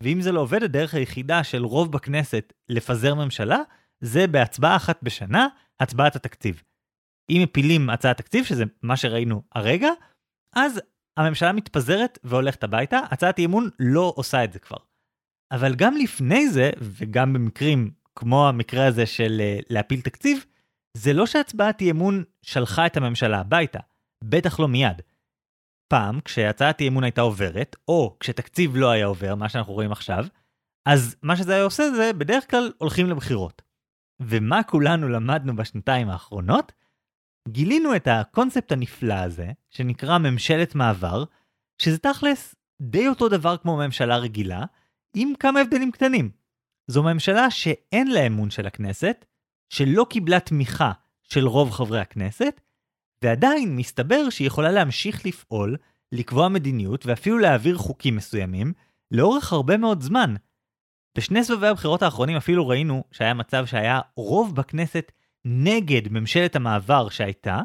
[0.03, 3.59] ואם זה לא עובד, הדרך היחידה של רוב בכנסת לפזר ממשלה,
[4.01, 5.49] זה בהצבעה אחת בשנה,
[5.81, 6.63] הצבעת התקציב.
[7.31, 9.91] אם מפילים הצעת תקציב, שזה מה שראינו הרגע,
[10.57, 10.81] אז
[11.17, 14.77] הממשלה מתפזרת והולכת הביתה, הצעת אי אמון לא עושה את זה כבר.
[15.53, 20.45] אבל גם לפני זה, וגם במקרים כמו המקרה הזה של אה, להפיל תקציב,
[20.97, 23.79] זה לא שהצבעת אי אמון שלחה את הממשלה הביתה,
[24.25, 25.03] בטח לא מיד.
[25.89, 30.27] פעם, כשהצעת אי אמון הייתה עוברת, או כשתקציב לא היה עובר, מה שאנחנו רואים עכשיו,
[30.87, 33.63] אז מה שזה היה עושה זה בדרך כלל הולכים לבחירות.
[34.23, 36.73] ומה כולנו למדנו בשנתיים האחרונות?
[37.49, 41.25] גילינו את הקונספט הנפלא הזה, שנקרא ממשלת מעבר,
[41.79, 44.65] שזה תכלס די אותו דבר כמו ממשלה רגילה,
[45.17, 46.31] עם כמה הבדלים קטנים.
[46.87, 49.25] זו ממשלה שאין לה אמון של הכנסת,
[49.69, 52.61] שלא קיבלה תמיכה של רוב חברי הכנסת,
[53.25, 55.77] ועדיין מסתבר שהיא יכולה להמשיך לפעול,
[56.13, 58.73] לקבוע מדיניות ואפילו להעביר חוקים מסוימים,
[59.11, 60.35] לאורך הרבה מאוד זמן.
[61.19, 65.13] בשני סבבי הבחירות האחרונים אפילו ראינו שהיה מצב שהיה רוב בכנסת
[65.45, 67.61] נגד ממשלת המעבר שהייתה,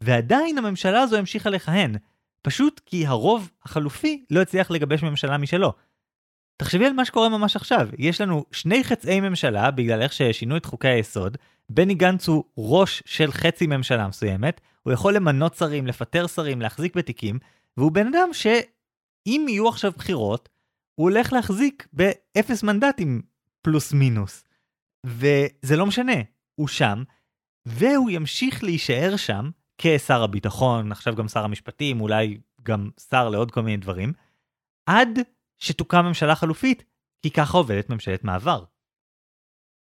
[0.00, 1.96] ועדיין הממשלה הזו המשיכה לכהן,
[2.42, 5.72] פשוט כי הרוב החלופי לא הצליח לגבש ממשלה משלו.
[6.56, 10.64] תחשבי על מה שקורה ממש עכשיו, יש לנו שני חצאי ממשלה בגלל איך ששינו את
[10.64, 11.36] חוקי היסוד,
[11.72, 16.96] בני גנץ הוא ראש של חצי ממשלה מסוימת, הוא יכול למנות שרים, לפטר שרים, להחזיק
[16.96, 17.38] בתיקים,
[17.76, 20.48] והוא בן אדם שאם יהיו עכשיו בחירות,
[20.94, 23.22] הוא הולך להחזיק באפס מנדטים
[23.62, 24.44] פלוס מינוס.
[25.06, 26.12] וזה לא משנה,
[26.54, 27.02] הוא שם,
[27.66, 33.62] והוא ימשיך להישאר שם כשר הביטחון, עכשיו גם שר המשפטים, אולי גם שר לעוד כל
[33.62, 34.12] מיני דברים,
[34.86, 35.18] עד
[35.58, 36.84] שתוקם ממשלה חלופית,
[37.22, 38.64] כי ככה עובדת ממשלת מעבר.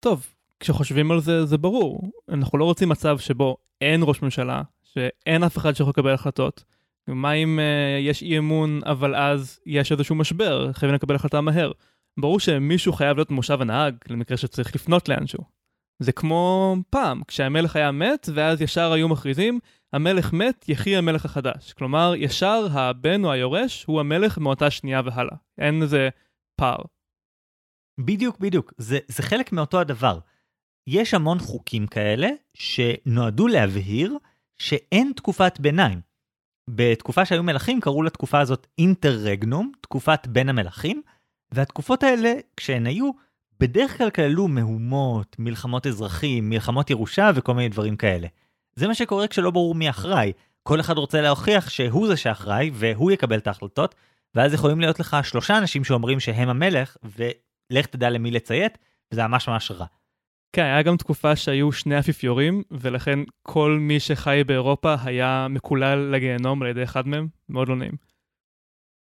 [0.00, 2.10] טוב, כשחושבים על זה, זה ברור.
[2.28, 6.64] אנחנו לא רוצים מצב שבו אין ראש ממשלה, שאין אף אחד שיכול לקבל החלטות.
[7.08, 11.72] מה אם uh, יש אי אמון, אבל אז יש איזשהו משבר, חייבים לקבל החלטה מהר.
[12.20, 15.44] ברור שמישהו חייב להיות מושב הנהג למקרה שצריך לפנות לאנשהו.
[15.98, 19.58] זה כמו פעם, כשהמלך היה מת, ואז ישר היו מכריזים,
[19.92, 21.72] המלך מת, יחי המלך החדש.
[21.72, 25.36] כלומר, ישר הבן או היורש הוא המלך מאותה שנייה והלאה.
[25.58, 26.08] אין איזה
[26.56, 26.78] פער.
[28.00, 28.72] בדיוק, בדיוק.
[28.76, 30.18] זה, זה חלק מאותו הדבר.
[30.92, 34.16] יש המון חוקים כאלה שנועדו להבהיר
[34.58, 36.00] שאין תקופת ביניים.
[36.70, 41.02] בתקופה שהיו מלכים קראו לתקופה הזאת אינטרגנום, תקופת בין המלכים,
[41.52, 43.10] והתקופות האלה, כשהן היו,
[43.60, 48.28] בדרך כלל כללו מהומות, מלחמות אזרחים, מלחמות ירושה וכל מיני דברים כאלה.
[48.74, 50.32] זה מה שקורה כשלא ברור מי אחראי.
[50.62, 53.94] כל אחד רוצה להוכיח שהוא זה שאחראי והוא יקבל את ההחלטות,
[54.34, 58.78] ואז יכולים להיות לך שלושה אנשים שאומרים שהם המלך, ולך תדע למי לציית,
[59.12, 59.86] וזה ממש ממש רע.
[60.52, 66.62] כן, היה גם תקופה שהיו שני אפיפיורים, ולכן כל מי שחי באירופה היה מקולל לגיהנום
[66.62, 67.96] על ידי אחד מהם, מאוד לא נעים.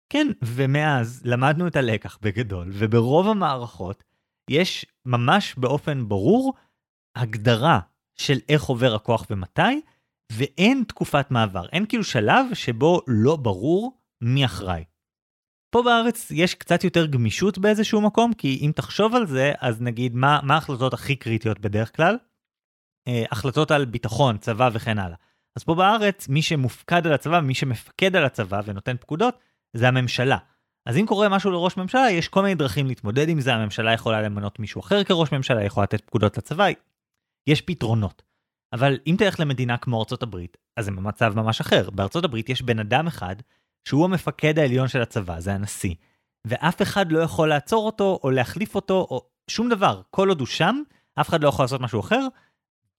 [0.09, 4.03] כן, ומאז למדנו את הלקח בגדול, וברוב המערכות
[4.49, 6.53] יש ממש באופן ברור
[7.15, 7.79] הגדרה
[8.15, 9.81] של איך עובר הכוח ומתי,
[10.31, 11.65] ואין תקופת מעבר.
[11.71, 14.83] אין כאילו שלב שבו לא ברור מי אחראי.
[15.69, 20.15] פה בארץ יש קצת יותר גמישות באיזשהו מקום, כי אם תחשוב על זה, אז נגיד,
[20.15, 22.17] מה, מה ההחלטות הכי קריטיות בדרך כלל?
[23.07, 25.17] אה, החלטות על ביטחון, צבא וכן הלאה.
[25.55, 29.39] אז פה בארץ, מי שמופקד על הצבא, מי שמפקד על הצבא ונותן פקודות,
[29.73, 30.37] זה הממשלה.
[30.85, 34.21] אז אם קורה משהו לראש ממשלה, יש כל מיני דרכים להתמודד עם זה, הממשלה יכולה
[34.21, 36.67] למנות מישהו אחר כראש ממשלה, יכולה לתת פקודות לצבא,
[37.47, 38.21] יש פתרונות.
[38.73, 41.89] אבל אם תלך למדינה כמו ארצות הברית, אז זה במצב ממש אחר.
[41.89, 43.35] בארצות הברית יש בן אדם אחד,
[43.87, 45.95] שהוא המפקד העליון של הצבא, זה הנשיא,
[46.47, 50.01] ואף אחד לא יכול לעצור אותו, או להחליף אותו, או שום דבר.
[50.11, 50.81] כל עוד הוא שם,
[51.21, 52.27] אף אחד לא יכול לעשות משהו אחר,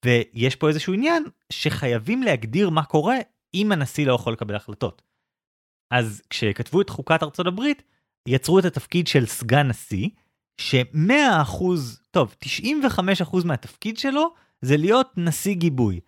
[0.04, 3.16] ויש פה איזשהו עניין שחייבים להגדיר מה קורה
[3.54, 5.02] אם הנשיא לא יכול לקבל החלטות.
[5.90, 7.82] אז כשכתבו את חוקת ארצות הברית,
[8.28, 10.08] יצרו את התפקיד של סגן נשיא,
[10.60, 11.64] ש-100%,
[12.10, 16.00] טוב, 95% מהתפקיד שלו זה להיות נשיא גיבוי.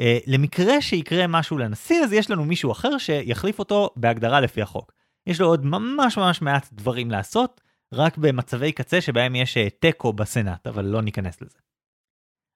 [0.00, 4.92] Uh, למקרה שיקרה משהו לנשיא, אז יש לנו מישהו אחר שיחליף אותו בהגדרה לפי החוק.
[5.26, 7.60] יש לו עוד ממש ממש מעט דברים לעשות,
[7.92, 11.58] רק במצבי קצה שבהם יש אה, תיקו בסנאט, אבל לא ניכנס לזה.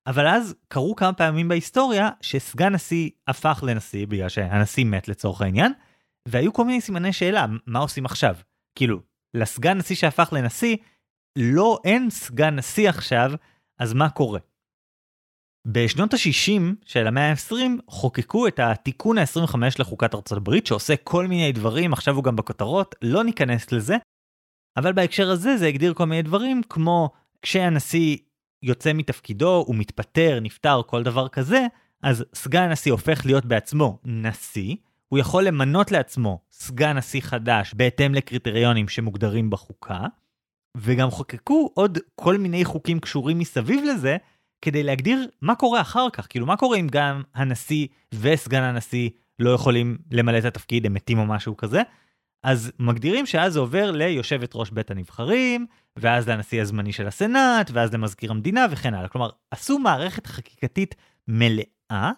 [0.06, 5.72] אבל אז קרו כמה פעמים בהיסטוריה שסגן נשיא הפך לנשיא בגלל שהנשיא מת לצורך העניין,
[6.28, 8.36] והיו כל מיני סימני שאלה, מה עושים עכשיו?
[8.74, 9.00] כאילו,
[9.34, 10.76] לסגן נשיא שהפך לנשיא,
[11.38, 13.32] לא אין סגן נשיא עכשיו,
[13.78, 14.40] אז מה קורה?
[15.68, 17.54] בשנות ה-60 של המאה ה-20
[17.88, 22.94] חוקקו את התיקון ה-25 לחוקת ארצות הברית שעושה כל מיני דברים, עכשיו הוא גם בכותרות,
[23.02, 23.96] לא ניכנס לזה,
[24.76, 27.10] אבל בהקשר הזה זה הגדיר כל מיני דברים כמו
[27.42, 28.16] כשהנשיא
[28.62, 31.66] יוצא מתפקידו, הוא מתפטר, נפטר, כל דבר כזה,
[32.02, 34.76] אז סגן הנשיא הופך להיות בעצמו נשיא,
[35.08, 40.00] הוא יכול למנות לעצמו סגן נשיא חדש בהתאם לקריטריונים שמוגדרים בחוקה,
[40.76, 44.16] וגם חוקקו עוד כל מיני חוקים קשורים מסביב לזה,
[44.62, 49.50] כדי להגדיר מה קורה אחר כך, כאילו מה קורה אם גם הנשיא וסגן הנשיא לא
[49.50, 51.82] יכולים למלא את התפקיד, הם מתים או משהו כזה,
[52.42, 55.66] אז מגדירים שאז זה עובר ליושבת ראש בית הנבחרים,
[55.96, 59.08] ואז לנשיא הזמני של הסנאט, ואז למזכיר המדינה וכן הלאה.
[59.08, 60.94] כלומר, עשו מערכת חקיקתית
[61.28, 62.12] מלאה,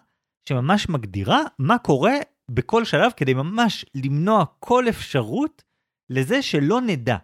[0.49, 2.13] שממש מגדירה מה קורה
[2.49, 5.63] בכל שלב כדי ממש למנוע כל אפשרות
[6.09, 7.17] לזה שלא נדע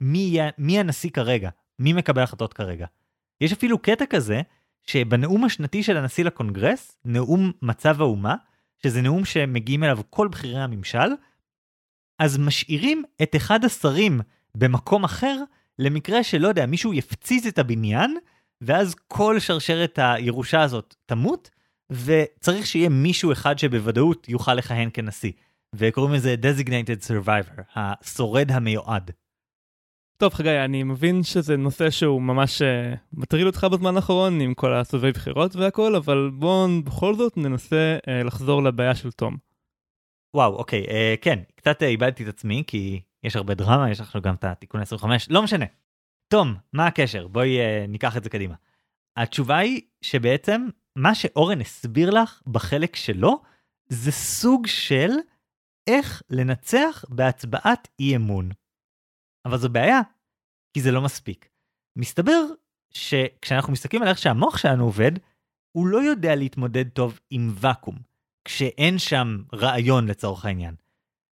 [0.00, 2.86] מי, מי הנשיא כרגע, מי מקבל החלטות כרגע.
[3.42, 4.40] יש אפילו קטע כזה,
[4.86, 8.34] שבנאום השנתי של הנשיא לקונגרס, נאום מצב האומה,
[8.82, 11.08] שזה נאום שמגיעים אליו כל בכירי הממשל,
[12.18, 14.20] אז משאירים את אחד השרים
[14.54, 15.42] במקום אחר,
[15.78, 18.16] למקרה שלא יודע, מישהו יפציץ את הבניין,
[18.60, 21.50] ואז כל שרשרת הירושה הזאת תמות,
[21.90, 25.32] וצריך שיהיה מישהו אחד שבוודאות יוכל לכהן כנשיא.
[25.74, 29.10] וקוראים לזה designated survivor, השורד המיועד.
[30.22, 32.64] טוב חגי, אני מבין שזה נושא שהוא ממש uh,
[33.12, 38.26] מטריד אותך בזמן האחרון עם כל הסובבי בחירות והכל, אבל בואו בכל זאת ננסה uh,
[38.26, 39.36] לחזור לבעיה של תום.
[40.34, 44.34] וואו, אוקיי, uh, כן, קצת איבדתי את עצמי כי יש הרבה דרמה, יש לנו גם
[44.34, 45.64] את התיקון 25, לא משנה.
[46.28, 47.28] תום, מה הקשר?
[47.28, 48.54] בואי uh, ניקח את זה קדימה.
[49.16, 53.42] התשובה היא שבעצם מה שאורן הסביר לך בחלק שלו,
[53.88, 55.10] זה סוג של
[55.86, 58.50] איך לנצח בהצבעת אי אמון.
[59.44, 60.00] אבל זו בעיה,
[60.74, 61.48] כי זה לא מספיק.
[61.96, 62.44] מסתבר
[62.90, 65.12] שכשאנחנו מסתכלים על איך שהמוח שלנו עובד,
[65.72, 67.98] הוא לא יודע להתמודד טוב עם ואקום,
[68.44, 70.74] כשאין שם רעיון לצורך העניין.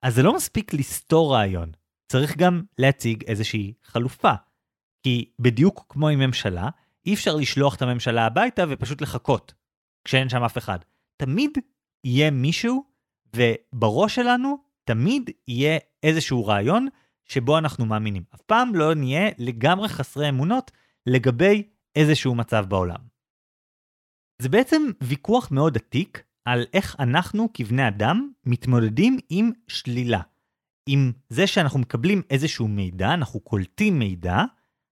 [0.02, 1.72] אז זה לא מספיק לסתור רעיון,
[2.12, 4.34] צריך גם להציג איזושהי חלופה.
[5.04, 6.70] כי בדיוק כמו עם ממשלה,
[7.06, 9.54] אי אפשר לשלוח את הממשלה הביתה ופשוט לחכות,
[10.06, 10.80] כשאין שם אף אחד.
[11.18, 11.52] תמיד
[12.04, 12.84] יהיה מישהו,
[13.36, 16.88] ובראש שלנו תמיד יהיה איזשהו רעיון
[17.26, 18.24] שבו אנחנו מאמינים.
[18.36, 20.72] אף פעם לא נהיה לגמרי חסרי אמונות
[21.06, 21.64] לגבי
[21.96, 23.00] איזשהו מצב בעולם.
[24.42, 30.22] זה בעצם ויכוח מאוד עתיק על איך אנחנו כבני אדם מתמודדים עם שלילה.
[30.90, 34.44] עם זה שאנחנו מקבלים איזשהו מידע, אנחנו קולטים מידע,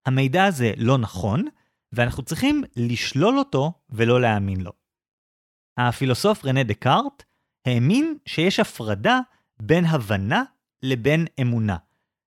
[0.05, 1.45] המידע הזה לא נכון,
[1.91, 4.71] ואנחנו צריכים לשלול אותו ולא להאמין לו.
[5.77, 7.23] הפילוסוף רנה דקארט
[7.65, 9.19] האמין שיש הפרדה
[9.59, 10.43] בין הבנה
[10.83, 11.77] לבין אמונה.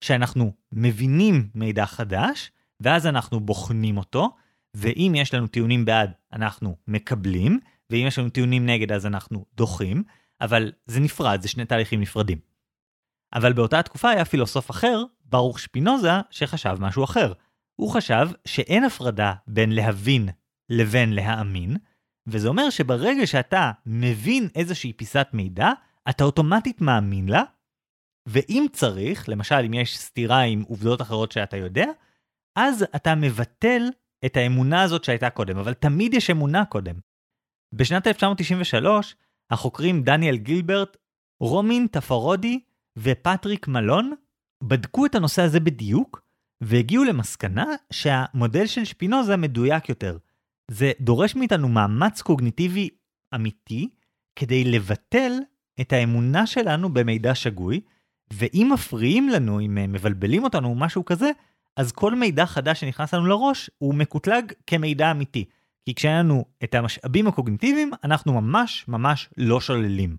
[0.03, 2.51] שאנחנו מבינים מידע חדש,
[2.81, 4.37] ואז אנחנו בוחנים אותו,
[4.75, 10.03] ואם יש לנו טיעונים בעד, אנחנו מקבלים, ואם יש לנו טיעונים נגד, אז אנחנו דוחים,
[10.41, 12.39] אבל זה נפרד, זה שני תהליכים נפרדים.
[13.35, 17.33] אבל באותה תקופה היה פילוסוף אחר, ברוך שפינוזה, שחשב משהו אחר.
[17.77, 20.29] הוא חשב שאין הפרדה בין להבין
[20.71, 21.77] לבין להאמין,
[22.27, 25.71] וזה אומר שברגע שאתה מבין איזושהי פיסת מידע,
[26.11, 27.43] אתה אוטומטית מאמין לה,
[28.27, 31.87] ואם צריך, למשל אם יש סתירה עם עובדות אחרות שאתה יודע,
[32.57, 33.83] אז אתה מבטל
[34.27, 36.95] את האמונה הזאת שהייתה קודם, אבל תמיד יש אמונה קודם.
[37.73, 39.17] בשנת 1993,
[39.51, 40.97] החוקרים דניאל גילברט,
[41.41, 42.61] רומין טפרודי
[42.97, 44.15] ופטריק מלון
[44.63, 46.23] בדקו את הנושא הזה בדיוק,
[46.61, 50.19] והגיעו למסקנה שהמודל של שפינוזה מדויק יותר.
[50.71, 52.89] זה דורש מאיתנו מאמץ קוגניטיבי
[53.35, 53.89] אמיתי
[54.37, 55.33] כדי לבטל
[55.81, 57.81] את האמונה שלנו במידע שגוי,
[58.33, 61.31] ואם מפריעים לנו, אם מבלבלים אותנו או משהו כזה,
[61.77, 65.45] אז כל מידע חדש שנכנס לנו לראש הוא מקוטלג כמידע אמיתי.
[65.85, 70.17] כי כשאין לנו את המשאבים הקוגניטיביים, אנחנו ממש ממש לא שוללים.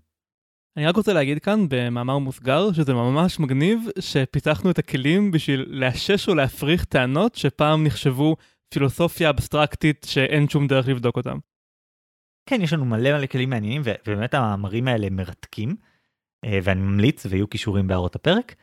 [0.78, 6.30] אני רק רוצה להגיד כאן במאמר מוסגר שזה ממש מגניב שפיתחנו את הכלים בשביל לאשש
[6.30, 8.36] או להפריך טענות שפעם נחשבו
[8.70, 11.38] פילוסופיה אבסטרקטית שאין שום דרך לבדוק אותם.
[12.46, 15.76] כן, יש לנו מלא מלא כלים מעניינים ובאמת המאמרים האלה מרתקים אה,
[16.64, 18.56] ואני ממליץ ויהיו כישורים בהערות הפרק,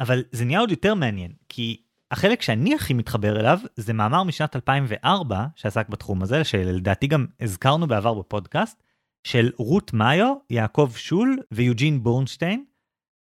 [0.00, 4.56] אבל זה נהיה עוד יותר מעניין כי החלק שאני הכי מתחבר אליו זה מאמר משנת
[4.56, 8.82] 2004 שעסק בתחום הזה, שלדעתי גם הזכרנו בעבר בפודקאסט,
[9.26, 12.64] של רות מאיו, יעקב שול ויוג'ין בורנשטיין.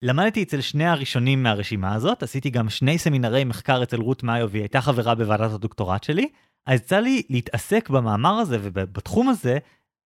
[0.01, 4.61] למדתי אצל שני הראשונים מהרשימה הזאת, עשיתי גם שני סמינרי מחקר אצל רות מאיו והיא
[4.61, 6.29] הייתה חברה בוועדת הדוקטורט שלי,
[6.65, 9.57] אז יצא לי להתעסק במאמר הזה ובתחום הזה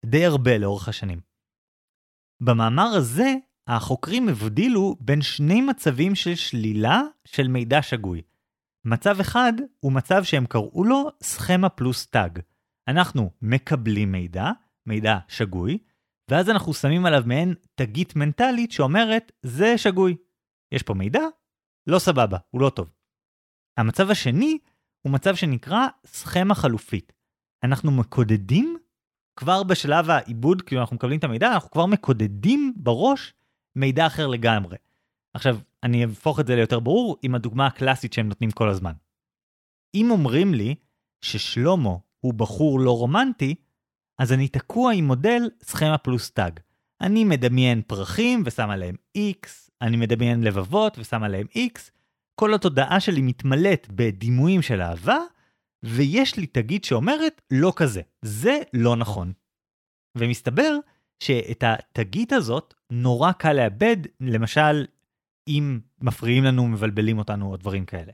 [0.06, 1.20] די הרבה לאורך השנים.
[2.44, 3.36] במאמר הזה,
[3.72, 8.22] החוקרים הבדילו בין שני מצבים של שלילה של מידע שגוי.
[8.86, 12.40] מצב אחד הוא מצב שהם קראו לו סכמה פלוס טאג.
[12.88, 14.52] אנחנו מקבלים מידע,
[14.86, 15.78] מידע שגוי,
[16.32, 20.16] ואז אנחנו שמים עליו מעין תגית מנטלית שאומרת, זה שגוי.
[20.72, 21.22] יש פה מידע?
[21.88, 22.90] לא סבבה, הוא לא טוב.
[23.78, 24.58] המצב השני
[25.02, 27.14] הוא מצב שנקרא סכמה חלופית.
[27.64, 28.78] אנחנו מקודדים
[29.36, 33.34] כבר בשלב העיבוד, כאילו אנחנו מקבלים את המידע, אנחנו כבר מקודדים בראש
[33.76, 34.78] מידע אחר לגמרי.
[35.34, 38.94] עכשיו, אני אהפוך את זה ליותר ברור עם הדוגמה הקלאסית שהם נותנים כל הזמן.
[39.96, 40.76] אם אומרים לי
[41.22, 43.56] ששלומו הוא בחור לא רומנטי,
[44.20, 46.60] אז אני תקוע עם מודל סכמה פלוס טאג.
[47.02, 49.48] אני מדמיין פרחים ושם עליהם X,
[49.82, 51.92] אני מדמיין לבבות ושם עליהם X,
[52.36, 55.18] כל התודעה שלי מתמלאת בדימויים של אהבה,
[55.84, 59.34] ויש לי תגית שאומרת לא כזה, זה לא נכון.
[60.18, 60.78] ומסתבר
[61.22, 64.86] שאת התגית הזאת נורא קל לאבד, למשל
[65.48, 68.12] אם מפריעים לנו, מבלבלים אותנו או דברים כאלה.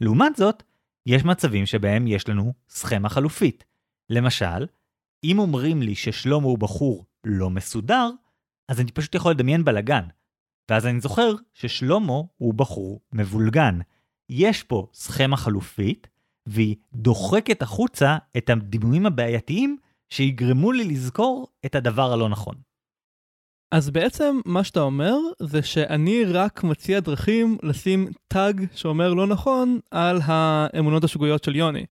[0.00, 0.62] לעומת זאת,
[1.06, 3.64] יש מצבים שבהם יש לנו סכמה חלופית.
[4.10, 4.66] למשל,
[5.24, 8.10] אם אומרים לי ששלמה הוא בחור לא מסודר,
[8.68, 10.04] אז אני פשוט יכול לדמיין בלאגן.
[10.70, 13.78] ואז אני זוכר ששלמה הוא בחור מבולגן.
[14.28, 16.08] יש פה סכמה חלופית,
[16.46, 19.76] והיא דוחקת החוצה את הדימויים הבעייתיים
[20.10, 22.54] שיגרמו לי לזכור את הדבר הלא נכון.
[23.72, 29.78] אז בעצם מה שאתה אומר זה שאני רק מציע דרכים לשים טאג שאומר לא נכון
[29.90, 31.86] על האמונות השגויות של יוני.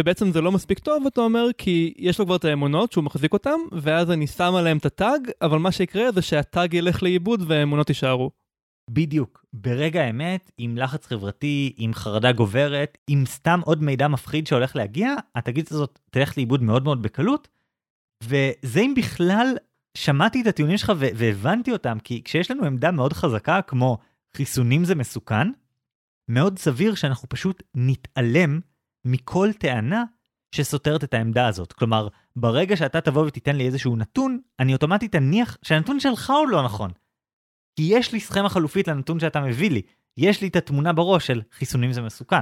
[0.00, 3.32] ובעצם זה לא מספיק טוב, אתה אומר, כי יש לו כבר את האמונות שהוא מחזיק
[3.32, 7.88] אותן, ואז אני שם עליהם את הטאג, אבל מה שיקרה זה שהטאג ילך לאיבוד והאמונות
[7.88, 8.30] יישארו.
[8.90, 9.39] בדיוק.
[9.52, 15.14] ברגע האמת, עם לחץ חברתי, עם חרדה גוברת, עם סתם עוד מידע מפחיד שהולך להגיע,
[15.34, 17.48] התגית הזאת תלך לאיבוד מאוד מאוד בקלות,
[18.24, 19.56] וזה אם בכלל
[19.96, 23.98] שמעתי את הטיעונים שלך והבנתי אותם, כי כשיש לנו עמדה מאוד חזקה כמו
[24.36, 25.48] חיסונים זה מסוכן,
[26.28, 28.60] מאוד סביר שאנחנו פשוט נתעלם
[29.04, 30.04] מכל טענה
[30.54, 31.72] שסותרת את העמדה הזאת.
[31.72, 36.62] כלומר, ברגע שאתה תבוא ותיתן לי איזשהו נתון, אני אוטומטית אניח שהנתון שלך הוא לא
[36.62, 36.90] נכון.
[37.76, 39.82] כי יש לי סכמה חלופית לנתון שאתה מביא לי.
[40.16, 42.40] יש לי את התמונה בראש של חיסונים זה מסוכן.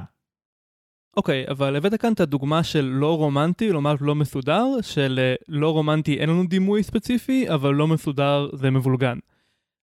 [1.17, 5.35] אוקיי, okay, אבל הבאת כאן את הדוגמה של לא רומנטי, כלומר לא מסודר, של אה,
[5.49, 9.19] לא רומנטי אין לנו דימוי ספציפי, אבל לא מסודר זה מבולגן.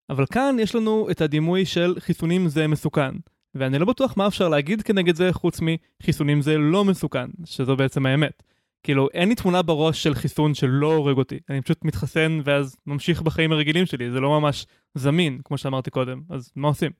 [0.10, 3.16] אבל כאן יש לנו את הדימוי של חיסונים זה מסוכן.
[3.56, 8.06] ואני לא בטוח מה אפשר להגיד כנגד זה חוץ מחיסונים זה לא מסוכן, שזו בעצם
[8.06, 8.44] האמת.
[8.86, 11.40] כאילו, אין לי תמונה בראש של חיסון שלא הורג אותי.
[11.50, 14.66] אני פשוט מתחסן ואז ממשיך בחיים הרגילים שלי, זה לא ממש
[14.96, 16.92] זמין, כמו שאמרתי קודם, אז מה עושים?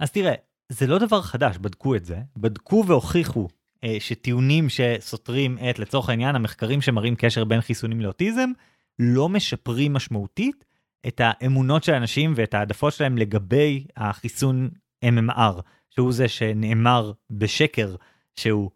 [0.00, 0.34] אז תראה,
[0.68, 2.18] זה לא דבר חדש, בדקו את זה.
[2.36, 3.48] בדקו והוכיחו
[3.84, 8.50] אה, שטיעונים שסותרים את, לצורך העניין, המחקרים שמראים קשר בין חיסונים לאוטיזם,
[8.98, 10.64] לא משפרים משמעותית
[11.06, 14.70] את האמונות של האנשים ואת העדפות שלהם לגבי החיסון
[15.04, 17.94] MMR, שהוא זה שנאמר בשקר
[18.36, 18.70] שהוא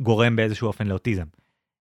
[0.00, 1.24] גורם באיזשהו אופן לאוטיזם.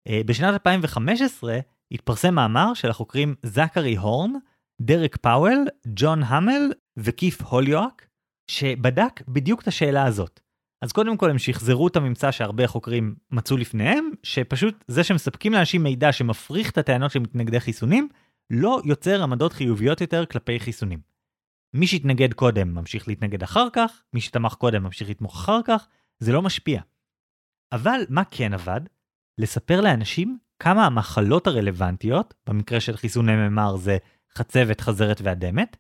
[0.09, 1.59] אה, בשנת 2015
[1.91, 4.33] התפרסם מאמר של החוקרים זכרי הורן,
[4.81, 8.07] דרק פאוול, ג'ון המל וקיף הוליואק,
[8.51, 10.41] שבדק בדיוק את השאלה הזאת.
[10.83, 15.83] אז קודם כל הם שחזרו את הממצא שהרבה חוקרים מצאו לפניהם, שפשוט זה שמספקים לאנשים
[15.83, 18.09] מידע שמפריך את הטענות של מתנגדי חיסונים,
[18.51, 21.01] לא יוצר עמדות חיוביות יותר כלפי חיסונים.
[21.75, 25.89] מי שהתנגד קודם ממשיך להתנגד אחר כך, מי שתמך קודם ממשיך לתמוך אחר כך,
[26.19, 26.81] זה לא משפיע.
[27.73, 28.81] אבל מה כן עבד?
[29.39, 33.99] לספר לאנשים כמה המחלות הרלוונטיות, במקרה של חיסון MMR זה
[34.39, 35.77] חצבת, חזרת ואדמת,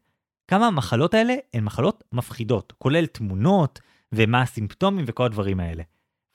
[0.49, 3.81] כמה המחלות האלה הן מחלות מפחידות, כולל תמונות
[4.13, 5.83] ומה הסימפטומים וכל הדברים האלה.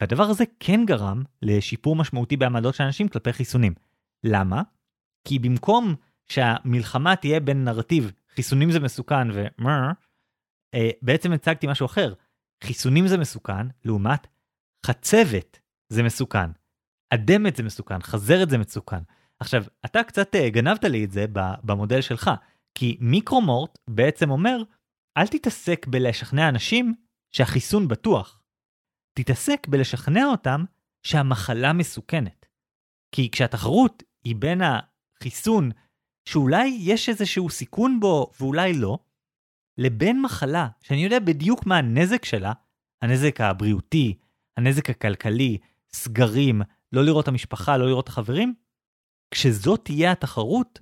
[0.02, 3.74] והדבר הזה כן גרם לשיפור משמעותי בעמדות של אנשים כלפי חיסונים.
[4.24, 4.62] למה?
[5.28, 5.96] כי במקום
[6.26, 9.92] שהמלחמה תהיה בין נרטיב חיסונים זה מסוכן ומר,
[10.74, 12.14] אה, בעצם הצגתי משהו אחר.
[12.64, 14.28] חיסונים זה מסוכן, לעומת
[14.86, 15.60] חצבת
[15.90, 16.63] זה מסוכן.
[17.14, 19.04] אדמת זה מסוכן, חזרת זה מסוכן.
[19.40, 21.26] עכשיו, אתה קצת אה, גנבת לי את זה
[21.64, 22.32] במודל שלך,
[22.76, 24.64] כי מיקרומורט בעצם אומר,
[25.18, 26.94] אל תתעסק בלשכנע אנשים
[27.32, 28.42] שהחיסון בטוח.
[29.14, 30.64] תתעסק בלשכנע אותם
[31.04, 32.46] שהמחלה מסוכנת.
[33.16, 35.72] כי כשהתחרות היא בין החיסון
[36.30, 39.00] שאולי יש איזשהו סיכון בו ואולי לא,
[39.78, 42.54] לבין מחלה שאני יודע בדיוק מה הנזק שלה,
[43.02, 44.18] הנזק הבריאותי,
[44.58, 45.58] הנזק הכלכלי,
[45.94, 46.62] סגרים,
[46.94, 48.54] לא לראות את המשפחה, לא לראות את החברים,
[49.32, 50.80] כשזאת תהיה התחרות,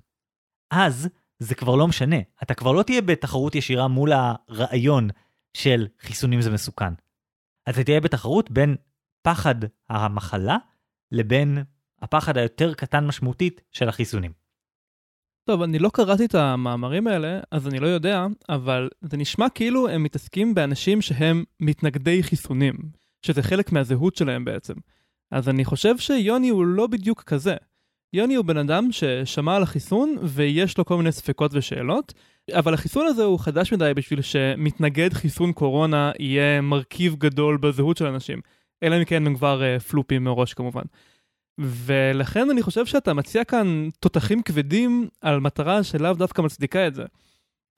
[0.70, 1.08] אז
[1.38, 2.16] זה כבר לא משנה.
[2.42, 5.08] אתה כבר לא תהיה בתחרות ישירה מול הרעיון
[5.56, 6.94] של חיסונים זה מסוכן.
[7.68, 8.76] אתה תהיה בתחרות בין
[9.22, 9.54] פחד
[9.88, 10.56] המחלה
[11.12, 11.58] לבין
[12.02, 14.32] הפחד היותר קטן משמעותית של החיסונים.
[15.44, 19.88] טוב, אני לא קראתי את המאמרים האלה, אז אני לא יודע, אבל זה נשמע כאילו
[19.88, 22.74] הם מתעסקים באנשים שהם מתנגדי חיסונים,
[23.22, 24.74] שזה חלק מהזהות שלהם בעצם.
[25.32, 27.56] אז אני חושב שיוני הוא לא בדיוק כזה.
[28.12, 32.14] יוני הוא בן אדם ששמע על החיסון ויש לו כל מיני ספקות ושאלות,
[32.52, 38.06] אבל החיסון הזה הוא חדש מדי בשביל שמתנגד חיסון קורונה יהיה מרכיב גדול בזהות של
[38.06, 38.40] אנשים.
[38.82, 40.82] אלא אם כן הם כבר uh, פלופים מראש כמובן.
[41.60, 47.04] ולכן אני חושב שאתה מציע כאן תותחים כבדים על מטרה שלאו דווקא מצדיקה את זה.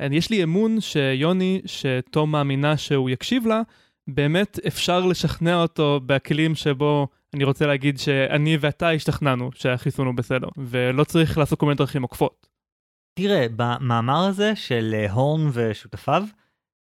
[0.00, 3.62] יש לי אמון שיוני, שתום מאמינה שהוא יקשיב לה,
[4.08, 10.48] באמת אפשר לשכנע אותו בכלים שבו אני רוצה להגיד שאני ואתה השתכנענו שהחיסון הוא בסדר,
[10.56, 12.46] ולא צריך לעשות כל מיני דרכים עוקפות.
[13.18, 16.24] תראה, במאמר הזה של אה, הורן ושותפיו,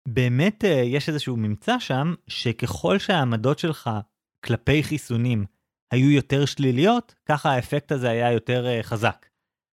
[0.08, 3.90] באמת אה, יש איזשהו ממצא שם, שככל שהעמדות שלך
[4.46, 5.46] כלפי חיסונים
[5.94, 9.26] היו יותר שליליות, ככה האפקט הזה היה יותר uh, חזק.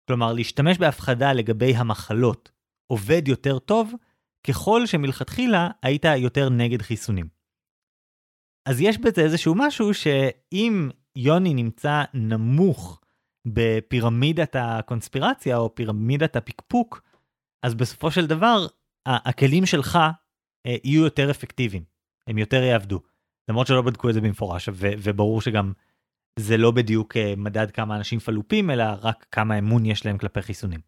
[0.08, 2.52] כלומר, להשתמש בהפחדה לגבי המחלות
[2.88, 3.94] עובד יותר טוב,
[4.48, 7.35] ככל שמלכתחילה היית יותר נגד חיסונים.
[8.66, 13.02] אז יש בזה איזשהו משהו שאם יוני נמצא נמוך
[13.48, 17.02] בפירמידת הקונספירציה או פירמידת הפקפוק,
[17.66, 18.68] אז בסופו של דבר
[19.06, 19.96] הכלים שלך
[20.68, 21.84] אה, יהיו יותר אפקטיביים,
[22.30, 23.00] הם יותר יעבדו.
[23.50, 25.74] למרות שלא בדקו את זה במפורש, וברור שגם
[26.40, 30.42] זה לא בדיוק אה, מדד כמה אנשים פלופים, אלא רק כמה אמון יש להם כלפי
[30.42, 30.80] חיסונים.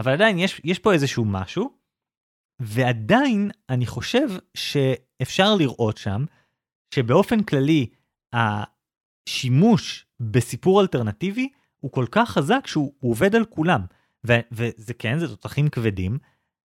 [0.00, 1.78] אבל עדיין יש, יש פה איזשהו משהו,
[2.60, 6.24] ועדיין אני חושב שאפשר לראות שם
[6.94, 7.86] שבאופן כללי
[8.32, 11.48] השימוש בסיפור אלטרנטיבי
[11.80, 13.80] הוא כל כך חזק שהוא עובד על כולם.
[14.26, 16.18] ו- וזה כן, זה תותחים כבדים,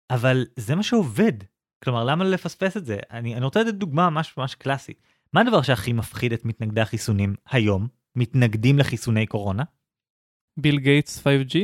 [0.09, 1.33] אבל זה מה שעובד.
[1.83, 2.97] כלומר, למה לפספס את זה?
[3.11, 5.01] אני, אני רוצה לתת דוגמה ממש ממש קלאסית.
[5.33, 7.87] מה הדבר שהכי מפחיד את מתנגדי החיסונים היום?
[8.15, 9.63] מתנגדים לחיסוני קורונה?
[10.59, 11.57] ביל גייטס 5G?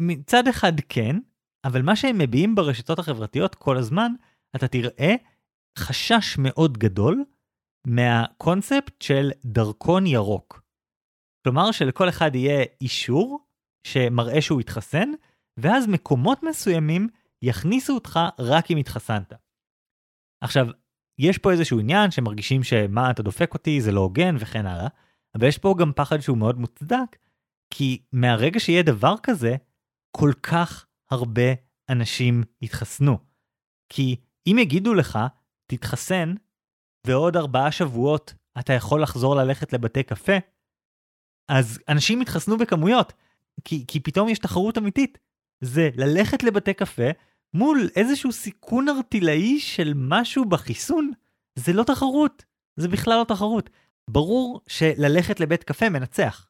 [0.00, 1.16] מצד אחד כן,
[1.64, 4.12] אבל מה שהם מביעים ברשתות החברתיות כל הזמן,
[4.56, 5.14] אתה תראה
[5.78, 7.24] חשש מאוד גדול
[7.86, 10.62] מהקונספט של דרכון ירוק.
[11.44, 13.46] כלומר שלכל אחד יהיה אישור
[13.86, 15.10] שמראה שהוא התחסן,
[15.56, 17.08] ואז מקומות מסוימים
[17.42, 19.32] יכניסו אותך רק אם התחסנת.
[20.44, 20.66] עכשיו,
[21.18, 24.88] יש פה איזשהו עניין שמרגישים שמה אתה דופק אותי זה לא הוגן וכן הלאה,
[25.34, 27.16] אבל יש פה גם פחד שהוא מאוד מוצדק,
[27.74, 29.56] כי מהרגע שיהיה דבר כזה,
[30.16, 31.52] כל כך הרבה
[31.88, 33.18] אנשים יתחסנו.
[33.88, 34.16] כי
[34.46, 35.18] אם יגידו לך,
[35.66, 36.34] תתחסן,
[37.06, 40.32] ועוד ארבעה שבועות אתה יכול לחזור ללכת לבתי קפה,
[41.48, 43.12] אז אנשים יתחסנו בכמויות,
[43.64, 45.18] כי, כי פתאום יש תחרות אמיתית.
[45.60, 47.10] זה ללכת לבתי קפה
[47.54, 51.10] מול איזשהו סיכון ארטילאי של משהו בחיסון,
[51.54, 52.44] זה לא תחרות,
[52.76, 53.70] זה בכלל לא תחרות.
[54.10, 56.48] ברור שללכת לבית קפה מנצח.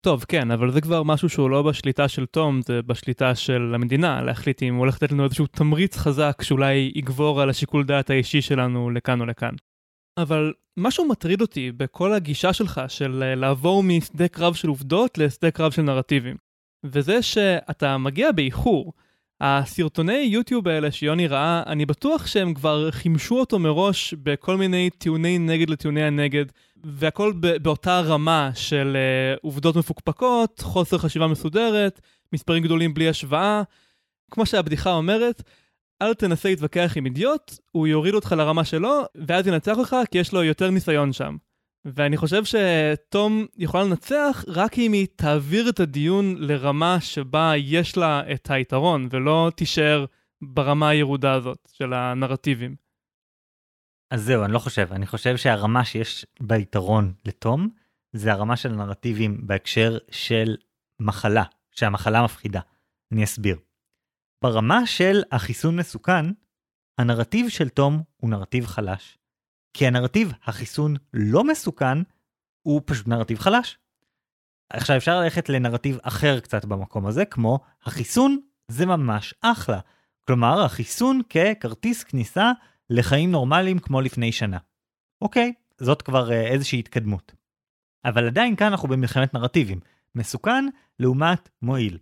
[0.00, 4.22] טוב, כן, אבל זה כבר משהו שהוא לא בשליטה של תום, זה בשליטה של המדינה,
[4.22, 8.42] להחליט אם הוא הולך לתת לנו איזשהו תמריץ חזק שאולי יגבור על השיקול דעת האישי
[8.42, 9.54] שלנו לכאן או לכאן.
[10.18, 15.50] אבל משהו מטריד אותי בכל הגישה שלך של אה, לעבור משדה קרב של עובדות לשדה
[15.50, 16.36] קרב של נרטיבים.
[16.84, 18.92] וזה שאתה מגיע באיחור.
[19.40, 25.38] הסרטוני יוטיוב האלה שיוני ראה, אני בטוח שהם כבר חימשו אותו מראש בכל מיני טיעוני
[25.38, 26.44] נגד לטיעוני הנגד,
[26.84, 32.00] והכל באותה רמה של uh, עובדות מפוקפקות, חוסר חשיבה מסודרת,
[32.32, 33.62] מספרים גדולים בלי השוואה.
[34.30, 35.42] כמו שהבדיחה אומרת,
[36.02, 40.32] אל תנסה להתווכח עם אידיוט, הוא יוריד אותך לרמה שלו, ואז ינצח אותך כי יש
[40.32, 41.36] לו יותר ניסיון שם.
[41.84, 48.32] ואני חושב שתום יכולה לנצח רק אם היא תעביר את הדיון לרמה שבה יש לה
[48.32, 50.04] את היתרון, ולא תישאר
[50.42, 52.76] ברמה הירודה הזאת של הנרטיבים.
[54.10, 54.88] אז זהו, אני לא חושב.
[54.92, 57.68] אני חושב שהרמה שיש ביתרון לתום,
[58.12, 60.56] זה הרמה של הנרטיבים בהקשר של
[61.00, 62.60] מחלה, שהמחלה מפחידה.
[63.12, 63.56] אני אסביר.
[64.42, 66.26] ברמה של החיסון מסוכן,
[66.98, 69.18] הנרטיב של תום הוא נרטיב חלש,
[69.74, 71.98] כי הנרטיב החיסון לא מסוכן
[72.62, 73.78] הוא פשוט נרטיב חלש.
[74.70, 79.80] עכשיו אפשר ללכת לנרטיב אחר קצת במקום הזה, כמו החיסון זה ממש אחלה.
[80.26, 82.52] כלומר, החיסון ככרטיס כניסה
[82.90, 84.58] לחיים נורמליים כמו לפני שנה.
[85.22, 87.32] אוקיי, זאת כבר אה, איזושהי התקדמות.
[88.04, 89.80] אבל עדיין כאן אנחנו במלחמת נרטיבים.
[90.14, 90.64] מסוכן
[90.98, 91.98] לעומת מועיל.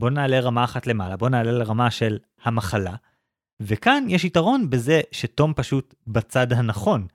[0.00, 2.96] בוא נעלה רמה אחת למעלה, בוא נעלה לרמה של המחלה,
[3.62, 7.06] וכאן יש יתרון בזה שתום פשוט בצד הנכון.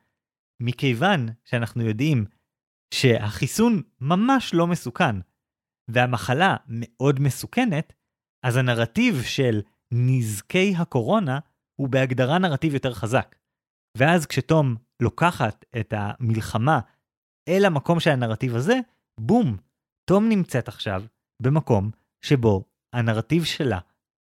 [0.59, 2.25] מכיוון שאנחנו יודעים
[2.93, 5.15] שהחיסון ממש לא מסוכן,
[5.87, 7.93] והמחלה מאוד מסוכנת,
[8.43, 9.61] אז הנרטיב של
[9.91, 11.39] נזקי הקורונה
[11.75, 13.35] הוא בהגדרה נרטיב יותר חזק.
[13.97, 16.79] ואז כשתום לוקחת את המלחמה
[17.47, 18.79] אל המקום של הנרטיב הזה,
[19.19, 19.57] בום,
[20.09, 21.03] תום נמצאת עכשיו
[21.41, 23.79] במקום שבו הנרטיב שלה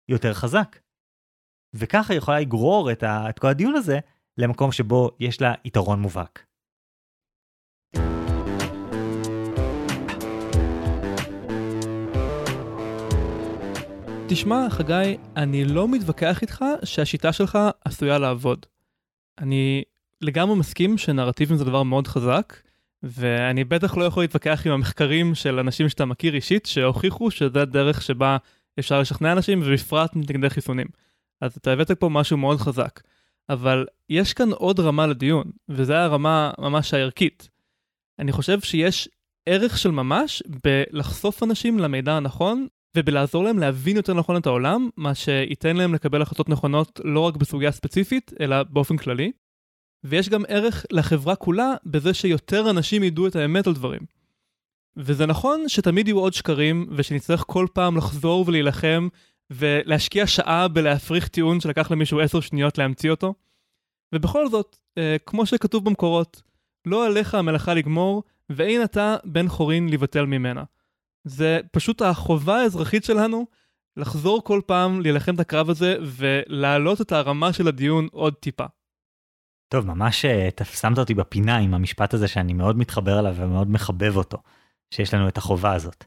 [0.09, 0.79] יותר חזק.
[1.75, 3.99] וככה היא יכולה לגרור את, ה, את כל הדיון הזה
[4.39, 6.45] למקום שבו יש לה יתרון מובהק.
[14.29, 18.67] תשמע, חגי, אני לא מתווכח איתך שהשיטה שלך עשויה לעבוד.
[19.39, 19.83] אני
[20.21, 22.57] לגמרי מסכים שנרטיבים זה דבר מאוד חזק,
[23.03, 28.03] ואני בטח לא יכול להתווכח עם המחקרים של אנשים שאתה מכיר אישית, שהוכיחו שזה הדרך
[28.03, 28.37] שבה
[28.79, 30.87] אפשר לשכנע אנשים, ובפרט מתנגדי חיסונים.
[31.41, 33.01] אז אתה הבאת פה משהו מאוד חזק.
[33.49, 37.49] אבל יש כאן עוד רמה לדיון, וזו הרמה ממש הערכית.
[38.19, 39.09] אני חושב שיש
[39.47, 42.67] ערך של ממש בלחשוף אנשים למידע הנכון,
[42.97, 47.37] ובלעזור להם להבין יותר נכון את העולם, מה שייתן להם לקבל החלטות נכונות לא רק
[47.37, 49.33] בסוגיה ספציפית, אלא באופן כללי.
[50.05, 54.01] ויש גם ערך לחברה כולה בזה שיותר אנשים ידעו את האמת על דברים.
[54.99, 59.09] וזה נכון שתמיד יהיו עוד שקרים, ושנצטרך כל פעם לחזור ולהילחם,
[59.51, 63.35] ולהשקיע שעה בלהפריך טיעון שלקח למישהו עשר שניות להמציא אותו.
[64.15, 66.43] ובכל זאת, אה, כמו שכתוב במקורות,
[66.87, 70.65] לא עליך המלאכה לגמור, ואין אתה בן חורין לבטל ממנה.
[71.25, 73.47] זה פשוט החובה האזרחית שלנו
[73.97, 78.65] לחזור כל פעם להילחם את הקרב הזה ולהעלות את הרמה של הדיון עוד טיפה.
[79.69, 84.17] טוב, ממש אה, שמת אותי בפינה עם המשפט הזה שאני מאוד מתחבר אליו ומאוד מחבב
[84.17, 84.39] אותו,
[84.91, 86.05] שיש לנו את החובה הזאת.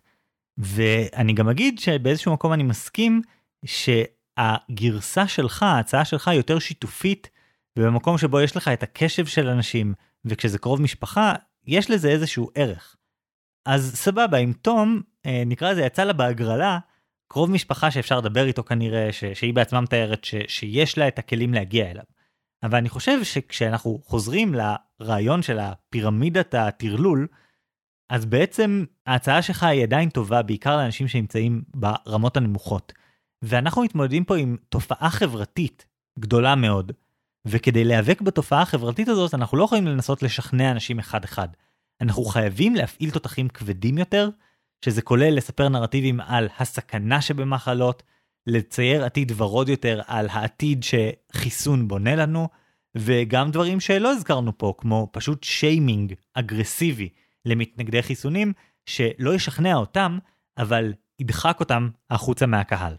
[0.58, 3.22] ואני גם אגיד שבאיזשהו מקום אני מסכים
[3.66, 7.30] שהגרסה שלך, ההצעה שלך יותר שיתופית,
[7.80, 9.94] ובמקום שבו יש לך את הקשב של אנשים,
[10.26, 11.34] וכשזה קרוב משפחה,
[11.68, 12.96] יש לזה איזשהו ערך.
[13.66, 16.80] אז סבבה, עם תום, אה, נקרא לזה, יצא לה בהגרלה,
[17.28, 21.54] קרוב משפחה שאפשר לדבר איתו כנראה, ש- שהיא בעצמה מתארת ש- שיש לה את הכלים
[21.54, 22.04] להגיע אליו.
[22.64, 24.54] אבל אני חושב שכשאנחנו חוזרים
[25.00, 27.28] לרעיון של הפירמידת הטרלול,
[28.12, 32.94] אז בעצם ההצעה שלך היא עדיין טובה, בעיקר לאנשים שנמצאים ברמות הנמוכות.
[33.42, 35.86] ואנחנו מתמודדים פה עם תופעה חברתית
[36.20, 36.92] גדולה מאוד,
[37.46, 41.48] וכדי להיאבק בתופעה החברתית הזאת, אנחנו לא יכולים לנסות לשכנע אנשים אחד-אחד.
[42.02, 44.30] אנחנו חייבים להפעיל תותחים כבדים יותר,
[44.86, 48.04] שזה כולל לספר נרטיבים על הסכנה שבמחלות,
[48.48, 52.48] לצייר עתיד ורוד יותר על העתיד שחיסון בונה לנו,
[52.98, 57.10] וגם דברים שלא הזכרנו פה, כמו פשוט שיימינג אגרסיבי
[57.46, 58.54] למתנגדי חיסונים,
[58.86, 60.18] שלא ישכנע אותם,
[60.58, 62.96] אבל ידחק אותם החוצה מהקהל.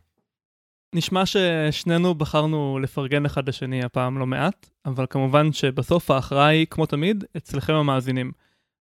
[0.95, 6.86] נשמע ששנינו בחרנו לפרגן אחד לשני הפעם לא מעט, אבל כמובן שבסוף ההכרעה היא, כמו
[6.86, 8.32] תמיד, אצלכם המאזינים.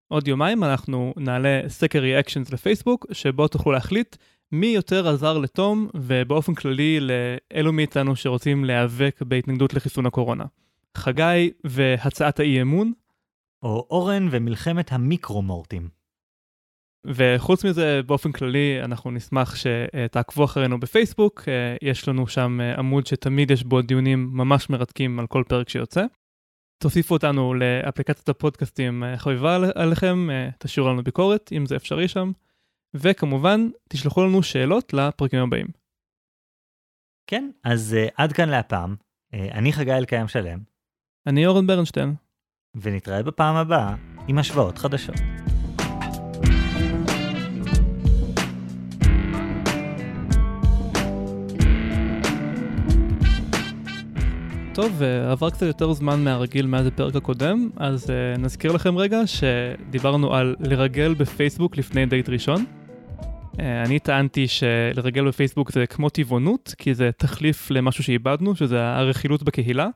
[0.09, 4.17] עוד יומיים אנחנו נעלה סקר ריאקשנס לפייסבוק, שבו תוכלו להחליט
[4.53, 10.45] מי יותר עזר לתום, ובאופן כללי לאלו מאיתנו שרוצים להיאבק בהתנגדות לחיסון הקורונה.
[10.97, 12.93] חגי והצעת האי אמון.
[13.63, 15.89] או אורן ומלחמת המיקרו-מורטים.
[17.07, 21.43] וחוץ מזה, באופן כללי, אנחנו נשמח שתעקבו אחרינו בפייסבוק,
[21.83, 26.05] יש לנו שם עמוד שתמיד יש בו דיונים ממש מרתקים על כל פרק שיוצא.
[26.83, 30.29] תוסיפו אותנו לאפליקציית הפודקאסטים חביבה עליכם,
[30.59, 32.33] תשאירו לנו ביקורת, אם זה אפשרי שם,
[32.95, 35.67] וכמובן, תשלחו לנו שאלות לפרקים הבאים.
[37.27, 38.97] כן, אז עד כאן להפעם.
[39.33, 40.59] אני חגי אלקיים שלם.
[41.27, 42.15] אני אורן ברנשטיין.
[42.83, 43.95] ונתראה בפעם הבאה
[44.29, 45.17] עם השוואות חדשות.
[54.79, 60.35] טוב, עבר קצת יותר זמן מהרגיל מאז הפרק הקודם, אז uh, נזכיר לכם רגע שדיברנו
[60.35, 62.65] על לרגל בפייסבוק לפני דייט ראשון.
[63.53, 69.43] Uh, אני טענתי שלרגל בפייסבוק זה כמו טבעונות, כי זה תחליף למשהו שאיבדנו, שזה הרכילות
[69.43, 69.89] בקהילה,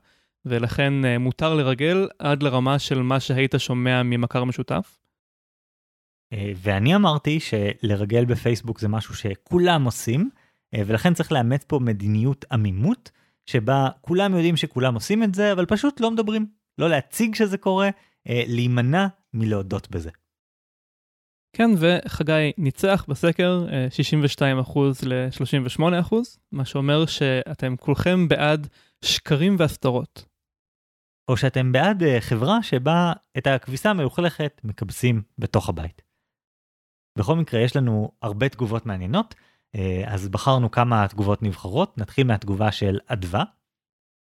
[0.44, 4.98] ולכן uh, מותר לרגל עד לרמה של מה שהיית שומע ממכר משותף.
[6.56, 10.30] ואני אמרתי שלרגל בפייסבוק זה משהו שכולם עושים,
[10.74, 13.10] ולכן צריך לאמץ פה מדיניות עמימות.
[13.46, 16.46] שבה כולם יודעים שכולם עושים את זה, אבל פשוט לא מדברים.
[16.78, 17.90] לא להציג שזה קורה,
[18.28, 20.10] אה, להימנע מלהודות בזה.
[21.56, 26.14] כן, וחגי ניצח בסקר 62% ל-38%,
[26.52, 28.68] מה שאומר שאתם כולכם בעד
[29.04, 30.31] שקרים והסתרות.
[31.32, 36.02] או שאתם בעד אה, חברה שבה את הכביסה המלוכלכת מקבסים בתוך הבית.
[37.18, 39.34] בכל מקרה, יש לנו הרבה תגובות מעניינות.
[39.74, 43.44] אה, אז בחרנו כמה תגובות נבחרות, נתחיל מהתגובה של אדווה.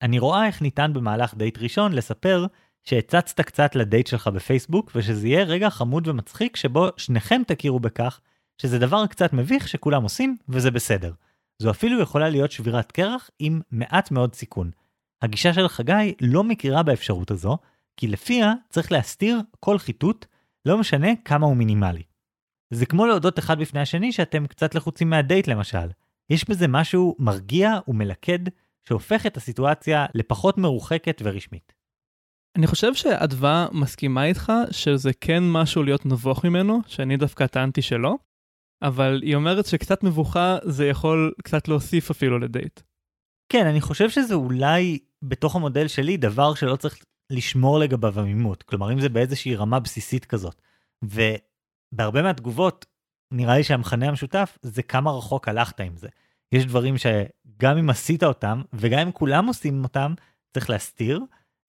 [0.02, 2.46] אני רואה איך ניתן במהלך דייט ראשון לספר
[2.84, 8.20] שהצצת קצת לדייט שלך בפייסבוק, ושזה יהיה רגע חמוד ומצחיק שבו שניכם תכירו בכך
[8.62, 11.14] שזה דבר קצת מביך שכולם עושים, וזה בסדר.
[11.62, 14.72] זו אפילו יכולה להיות שבירת קרח עם מעט מאוד סיכון.
[15.22, 17.58] הגישה של חגי לא מכירה באפשרות הזו,
[17.98, 20.26] כי לפיה צריך להסתיר כל חיטוט,
[20.66, 22.04] לא משנה כמה הוא מינימלי.
[22.74, 25.88] זה כמו להודות אחד בפני השני שאתם קצת לחוצים מהדייט למשל.
[26.30, 28.40] יש בזה משהו מרגיע ומלכד
[28.88, 31.74] שהופך את הסיטואציה לפחות מרוחקת ורשמית.
[32.58, 38.16] אני חושב שאדווה מסכימה איתך שזה כן משהו להיות נבוך ממנו, שאני דווקא טענתי שלא,
[38.82, 42.80] אבל היא אומרת שקצת מבוכה זה יכול קצת להוסיף אפילו לדייט.
[43.50, 48.94] כן, אני חושב שזה אולי בתוך המודל שלי דבר שלא צריך לשמור לגביו עמימות, כלומר
[48.94, 50.62] אם זה באיזושהי רמה בסיסית כזאת.
[51.92, 52.86] בהרבה מהתגובות,
[53.34, 56.08] נראה לי שהמכנה המשותף זה כמה רחוק הלכת עם זה.
[56.52, 60.14] יש דברים שגם אם עשית אותם, וגם אם כולם עושים אותם,
[60.54, 61.20] צריך להסתיר,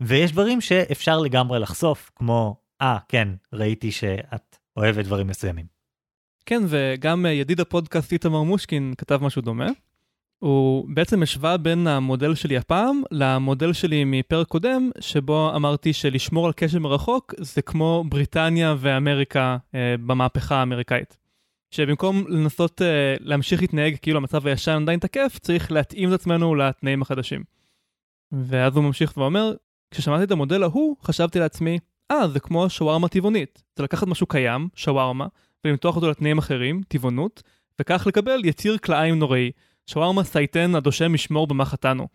[0.02, 5.66] ויש דברים שאפשר לגמרי לחשוף, כמו, אה, ah, כן, ראיתי שאת אוהבת דברים מסוימים.
[6.46, 9.66] כן, וגם ידיד הפודקאסט איתמר מושקין כתב משהו דומה.
[10.38, 16.52] הוא בעצם השווה בין המודל שלי הפעם למודל שלי מפרק קודם, שבו אמרתי שלשמור על
[16.52, 21.16] קשר מרחוק זה כמו בריטניה ואמריקה אה, במהפכה האמריקאית.
[21.70, 27.02] שבמקום לנסות אה, להמשיך להתנהג כאילו המצב הישן עדיין תקף, צריך להתאים את עצמנו לתנאים
[27.02, 27.44] החדשים.
[28.32, 29.52] ואז הוא ממשיך ואומר,
[29.90, 31.78] כששמעתי את המודל ההוא, חשבתי לעצמי,
[32.10, 33.62] אה, זה כמו שווארמה טבעונית.
[33.76, 35.26] זה לקחת משהו קיים, שווארמה,
[35.64, 37.42] ולמתוח אותו לתנאים אחרים, טבעונות,
[37.80, 39.50] וכך לקבל יציר כלאיים נוראי.
[39.88, 42.08] שווארמה סייטן הדושם משמור במה חטאנו.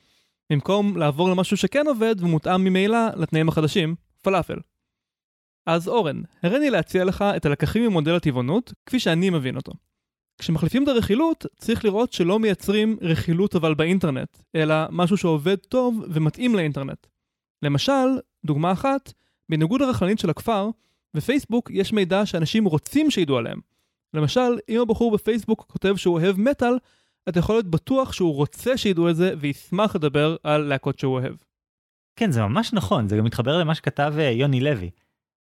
[0.50, 4.58] במקום לעבור למשהו שכן עובד ומותאם ממילא לתנאים החדשים, פלאפל.
[5.66, 9.72] אז אורן, הריני להציע לך את הלקחים ממודל הטבעונות, כפי שאני מבין אותו.
[10.38, 16.56] כשמחליפים את הרכילות, צריך לראות שלא מייצרים רכילות אבל באינטרנט, אלא משהו שעובד טוב ומתאים
[16.56, 17.08] לאינטרנט.
[17.62, 18.08] למשל,
[18.46, 19.14] דוגמה אחת,
[19.50, 20.70] בניגוד לרכלנית של הכפר,
[21.14, 23.60] בפייסבוק יש מידע שאנשים רוצים שידעו עליהם.
[24.14, 26.74] למשל, אם הבחור בפייסבוק כותב שהוא אוהב מטאל,
[27.30, 31.36] אתה יכול להיות בטוח שהוא רוצה שידעו את זה וישמח לדבר על להקות שהוא אוהב.
[32.16, 34.90] כן, זה ממש נכון, זה גם מתחבר למה שכתב אה, יוני לוי.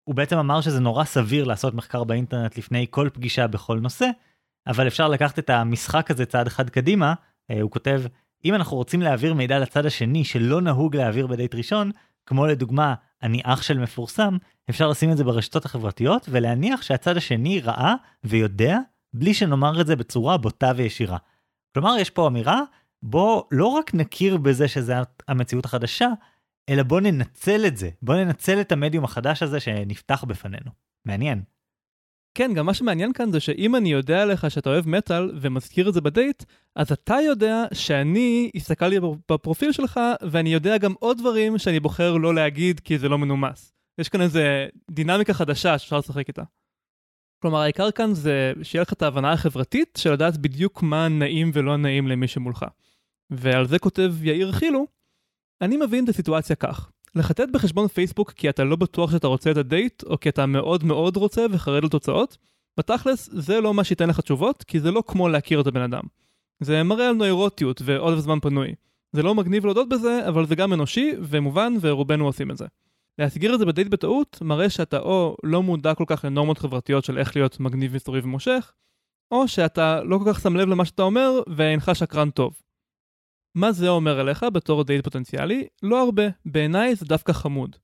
[0.03, 4.09] הוא בעצם אמר שזה נורא סביר לעשות מחקר באינטרנט לפני כל פגישה בכל נושא,
[4.67, 7.13] אבל אפשר לקחת את המשחק הזה צעד אחד קדימה,
[7.51, 8.01] אה, הוא כותב,
[8.45, 11.91] אם אנחנו רוצים להעביר מידע לצד השני שלא נהוג להעביר בדייט ראשון,
[12.25, 14.37] כמו לדוגמה, אני אח של מפורסם,
[14.69, 18.77] אפשר לשים את זה ברשתות החברתיות ולהניח שהצד השני ראה ויודע,
[19.13, 21.17] בלי שנאמר את זה בצורה בוטה וישירה.
[21.73, 22.61] כלומר, יש פה אמירה,
[23.03, 24.93] בוא לא רק נכיר בזה שזה
[25.27, 26.09] המציאות החדשה,
[26.69, 30.71] אלא בוא ננצל את זה, בוא ננצל את המדיום החדש הזה שנפתח בפנינו.
[31.05, 31.43] מעניין.
[32.33, 35.93] כן, גם מה שמעניין כאן זה שאם אני יודע לך שאתה אוהב מטאל ומזכיר את
[35.93, 36.43] זה בדייט,
[36.75, 38.97] אז אתה יודע שאני הסתכלתי
[39.31, 43.73] בפרופיל שלך ואני יודע גם עוד דברים שאני בוחר לא להגיד כי זה לא מנומס.
[43.97, 46.43] יש כאן איזה דינמיקה חדשה שאפשר לשחק איתה.
[47.41, 51.77] כלומר, העיקר כאן זה שיהיה לך את ההבנה החברתית של לדעת בדיוק מה נעים ולא
[51.77, 52.65] נעים למי שמולך.
[53.29, 54.87] ועל זה כותב יאיר חילו,
[55.61, 56.91] אני מבין את הסיטואציה כך.
[57.15, 60.83] לחטט בחשבון פייסבוק כי אתה לא בטוח שאתה רוצה את הדייט, או כי אתה מאוד
[60.83, 62.37] מאוד רוצה וחרד לתוצאות,
[62.77, 66.03] בתכלס זה לא מה שייתן לך תשובות, כי זה לא כמו להכיר את הבן אדם.
[66.59, 68.75] זה מראה על נוירוטיות ועודף זמן פנוי.
[69.11, 72.65] זה לא מגניב להודות בזה, אבל זה גם אנושי ומובן ורובנו עושים את זה.
[73.19, 77.17] להסגיר את זה בדייט בטעות מראה שאתה או לא מודע כל כך לנורמות חברתיות של
[77.17, 78.73] איך להיות מגניב מסתורי ומושך,
[79.31, 82.61] או שאתה לא כל כך שם לב למה שאתה אומר ואינך שקרן טוב.
[83.55, 85.67] מה זה אומר עליך בתור דייט פוטנציאלי?
[85.83, 87.75] לא הרבה, בעיניי זה דווקא חמוד.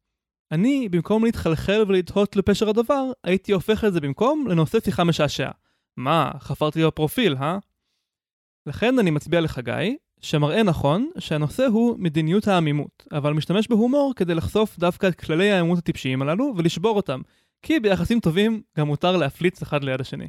[0.51, 5.51] אני, במקום להתחלחל ולתהות לפשר הדבר, הייתי הופך את זה במקום לנושא שיחה משעשע.
[5.97, 7.57] מה, חפרתי לו פרופיל, אה?
[8.65, 14.79] לכן אני מצביע לחגי, שמראה נכון שהנושא הוא מדיניות העמימות, אבל משתמש בהומור כדי לחשוף
[14.79, 17.21] דווקא את כללי העימות הטיפשיים הללו ולשבור אותם,
[17.61, 20.27] כי ביחסים טובים גם מותר להפליץ אחד ליד השני.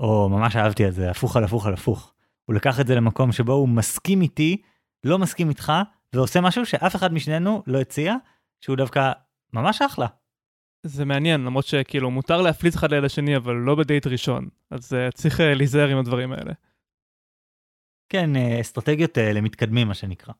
[0.00, 2.14] או, ממש אהבתי את זה, הפוך על הפוך על הפוך.
[2.44, 4.62] הוא לקח את זה למקום שבו הוא מסכים איתי,
[5.04, 5.72] לא מסכים איתך,
[6.12, 8.16] ועושה משהו שאף אחד משנינו לא הציע,
[8.60, 9.12] שהוא דווקא
[9.52, 10.06] ממש אחלה.
[10.86, 15.12] זה מעניין, למרות שכאילו מותר להפליץ אחד ליד השני, אבל לא בדייט ראשון, אז uh,
[15.14, 16.52] צריך uh, להיזהר עם הדברים האלה.
[18.12, 20.34] כן, uh, אסטרטגיות uh, למתקדמים, מה שנקרא.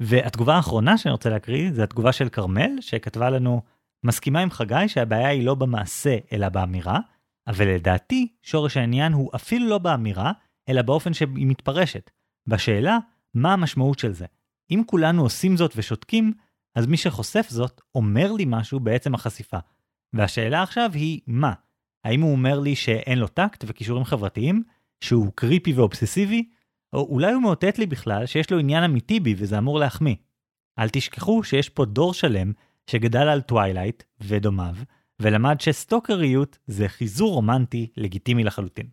[0.00, 3.62] והתגובה האחרונה שאני רוצה להקריא, זה התגובה של כרמל, שכתבה לנו,
[4.04, 6.98] מסכימה עם חגי שהבעיה היא לא במעשה, אלא באמירה,
[7.46, 10.32] אבל לדעתי, שורש העניין הוא אפילו לא באמירה,
[10.68, 12.10] אלא באופן שהיא מתפרשת.
[12.46, 12.98] בשאלה,
[13.34, 14.26] מה המשמעות של זה?
[14.70, 16.32] אם כולנו עושים זאת ושותקים,
[16.74, 19.58] אז מי שחושף זאת אומר לי משהו בעצם החשיפה.
[20.12, 21.52] והשאלה עכשיו היא מה?
[22.04, 24.62] האם הוא אומר לי שאין לו טקט וכישורים חברתיים?
[25.02, 26.48] שהוא creepy ואובססיבי?
[26.92, 30.14] או אולי הוא מאותת לי בכלל שיש לו עניין אמיתי בי וזה אמור להחמיא.
[30.78, 32.52] אל תשכחו שיש פה דור שלם
[32.90, 34.76] שגדל על Twilight ודומיו,
[35.20, 38.86] ולמד שסטוקריות זה חיזור רומנטי לגיטימי לחלוטין.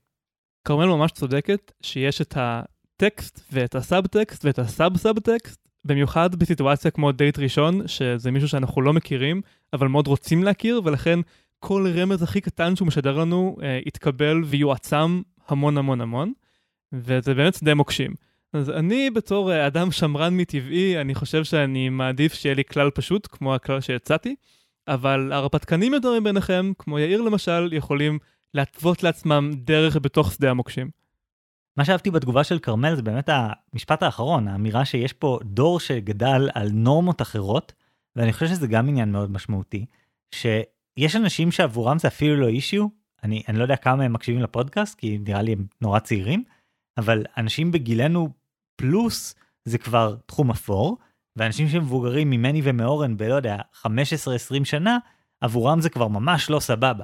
[0.67, 7.11] כרמל ממש צודקת שיש את הטקסט ואת ה sub-text ואת ה sub-sub-text, במיוחד בסיטואציה כמו
[7.11, 9.41] דייט ראשון, שזה מישהו שאנחנו לא מכירים,
[9.73, 11.19] אבל מאוד רוצים להכיר, ולכן
[11.59, 16.33] כל רמז הכי קטן שהוא משדר לנו אה, יתקבל ויועצם המון המון המון,
[16.93, 18.13] וזה באמת שדה מוקשים.
[18.53, 23.27] אז אני בתור אה, אדם שמרן מטבעי, אני חושב שאני מעדיף שיהיה לי כלל פשוט,
[23.31, 24.35] כמו הכלל שהצעתי,
[24.87, 28.19] אבל הרפתקנים יותר מביניכם, כמו יאיר למשל, יכולים
[28.53, 30.89] להתוות לעצמם דרך בתוך שדה המוקשים.
[31.77, 33.29] מה שאהבתי בתגובה של כרמל זה באמת
[33.73, 37.73] המשפט האחרון, האמירה שיש פה דור שגדל על נורמות אחרות,
[38.15, 39.85] ואני חושב שזה גם עניין מאוד משמעותי,
[40.35, 42.87] שיש אנשים שעבורם זה אפילו לא אישיו,
[43.23, 46.43] אני, אני לא יודע כמה הם מקשיבים לפודקאסט, כי נראה לי הם נורא צעירים,
[46.97, 48.29] אבל אנשים בגילנו
[48.75, 50.97] פלוס זה כבר תחום אפור,
[51.35, 53.85] ואנשים שמבוגרים ממני ומאורן בלא יודע 15-20
[54.63, 54.97] שנה,
[55.41, 57.03] עבורם זה כבר ממש לא סבבה.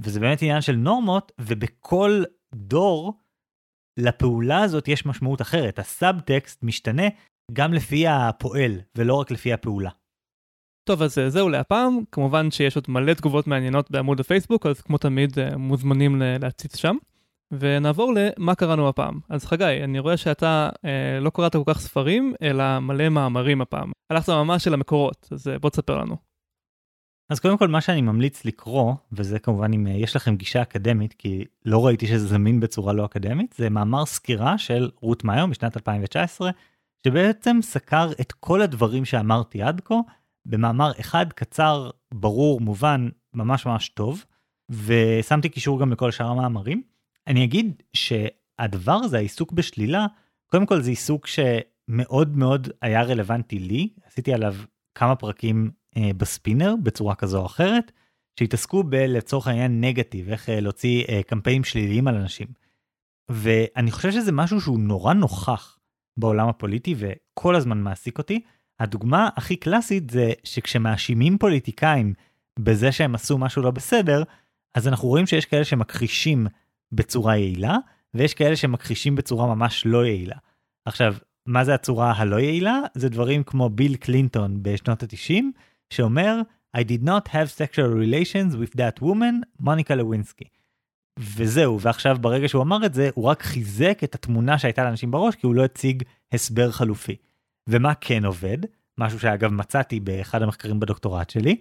[0.00, 2.22] וזה באמת עניין של נורמות, ובכל
[2.54, 3.18] דור
[3.96, 5.78] לפעולה הזאת יש משמעות אחרת.
[5.78, 7.02] הסאבטקסט משתנה
[7.52, 9.90] גם לפי הפועל, ולא רק לפי הפעולה.
[10.84, 12.00] טוב, אז זהו להפעם.
[12.12, 16.96] כמובן שיש עוד מלא תגובות מעניינות בעמוד הפייסבוק, אז כמו תמיד אה, מוזמנים להציץ שם.
[17.52, 19.20] ונעבור למה קראנו הפעם.
[19.28, 23.92] אז חגי, אני רואה שאתה אה, לא קראת כל כך ספרים, אלא מלא מאמרים הפעם.
[24.10, 26.16] הלכת ממש אל המקורות, אז אה, בוא תספר לנו.
[27.30, 31.12] אז קודם כל מה שאני ממליץ לקרוא, וזה כמובן אם אה, יש לכם גישה אקדמית,
[31.12, 35.76] כי לא ראיתי שזה זמין בצורה לא אקדמית, זה מאמר סקירה של רות מאיו משנת
[35.76, 36.50] 2019,
[37.06, 39.94] שבעצם סקר את כל הדברים שאמרתי עד כה,
[40.46, 44.24] במאמר אחד קצר, ברור, מובן, ממש ממש טוב,
[44.70, 46.82] ושמתי קישור גם לכל שאר המאמרים.
[47.26, 50.06] אני אגיד שהדבר הזה, העיסוק בשלילה,
[50.46, 54.54] קודם כל זה עיסוק שמאוד מאוד היה רלוונטי לי, עשיתי עליו
[54.94, 57.92] כמה פרקים אה, בספינר בצורה כזו או אחרת,
[58.38, 62.46] שהתעסקו בלצורך העניין נגטיב, איך אה, להוציא אה, קמפיינים שליליים על אנשים.
[63.30, 65.78] ואני חושב שזה משהו שהוא נורא נוכח
[66.16, 68.40] בעולם הפוליטי וכל הזמן מעסיק אותי.
[68.80, 72.14] הדוגמה הכי קלאסית זה שכשמאשימים פוליטיקאים
[72.58, 74.22] בזה שהם עשו משהו לא בסדר,
[74.74, 76.46] אז אנחנו רואים שיש כאלה שמכחישים
[76.92, 77.76] בצורה יעילה,
[78.14, 80.36] ויש כאלה שמכחישים בצורה ממש לא יעילה.
[80.84, 81.14] עכשיו,
[81.46, 82.80] מה זה הצורה הלא יעילה?
[82.94, 85.42] זה דברים כמו ביל קלינטון בשנות ה-90,
[85.90, 86.40] שאומר
[86.76, 90.44] I did not have sexual relations with that woman, מוניקה לווינסקי.
[91.18, 95.34] וזהו, ועכשיו ברגע שהוא אמר את זה, הוא רק חיזק את התמונה שהייתה לאנשים בראש,
[95.34, 96.02] כי הוא לא הציג
[96.32, 97.16] הסבר חלופי.
[97.70, 98.58] ומה כן עובד,
[98.98, 101.60] משהו שאגב מצאתי באחד המחקרים בדוקטורט שלי,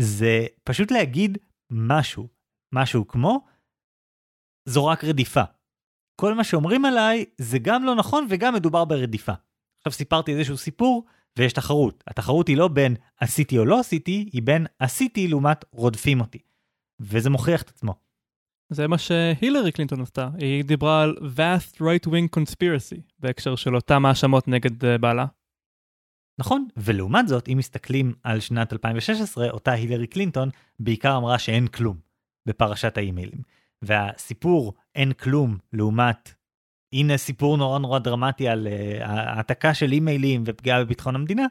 [0.00, 1.38] זה פשוט להגיד
[1.70, 2.28] משהו.
[2.74, 3.44] משהו כמו,
[4.68, 5.42] זו רק רדיפה.
[6.20, 9.32] כל מה שאומרים עליי זה גם לא נכון וגם מדובר ברדיפה.
[9.78, 11.04] עכשיו סיפרתי איזשהו סיפור
[11.38, 12.04] ויש תחרות.
[12.06, 16.38] התחרות היא לא בין עשיתי או לא עשיתי, היא בין עשיתי לעומת רודפים אותי.
[17.00, 17.94] וזה מוכיח את עצמו.
[18.72, 24.48] זה מה שהילרי קלינטון עשתה, היא דיברה על vast right-wing conspiracy בהקשר של אותם האשמות
[24.48, 25.26] נגד אה, בעלה.
[26.38, 31.96] נכון, ולעומת זאת, אם מסתכלים על שנת 2016, אותה הילרי קלינטון בעיקר אמרה שאין כלום
[32.46, 33.42] בפרשת האימיילים.
[33.82, 36.34] והסיפור אין כלום לעומת
[36.92, 41.46] הנה סיפור נורא נורא דרמטי על uh, העתקה של אימיילים ופגיעה בביטחון המדינה,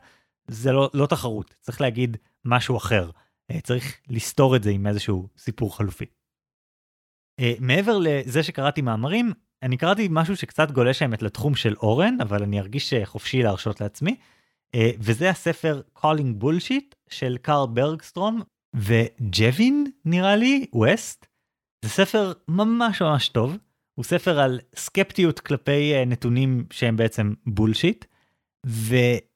[0.48, 3.10] זה לא, לא תחרות, צריך להגיד משהו אחר.
[3.52, 6.06] Uh, צריך לסתור את זה עם איזשהו סיפור חלופי.
[7.42, 9.34] Uh, מעבר לזה שקראתי מאמרים,
[9.64, 14.16] אני קראתי משהו שקצת גולש האמת לתחום של אורן, אבל אני ארגיש חופשי להרשות לעצמי,
[14.76, 18.41] וזה הספר Calling Bullshit של קארל ברגסטרום
[18.76, 21.26] וג'ווין נראה לי, ווסט.
[21.86, 23.57] זה ספר ממש ממש טוב.
[23.93, 28.05] הוא ספר על סקפטיות כלפי uh, נתונים שהם בעצם בולשיט.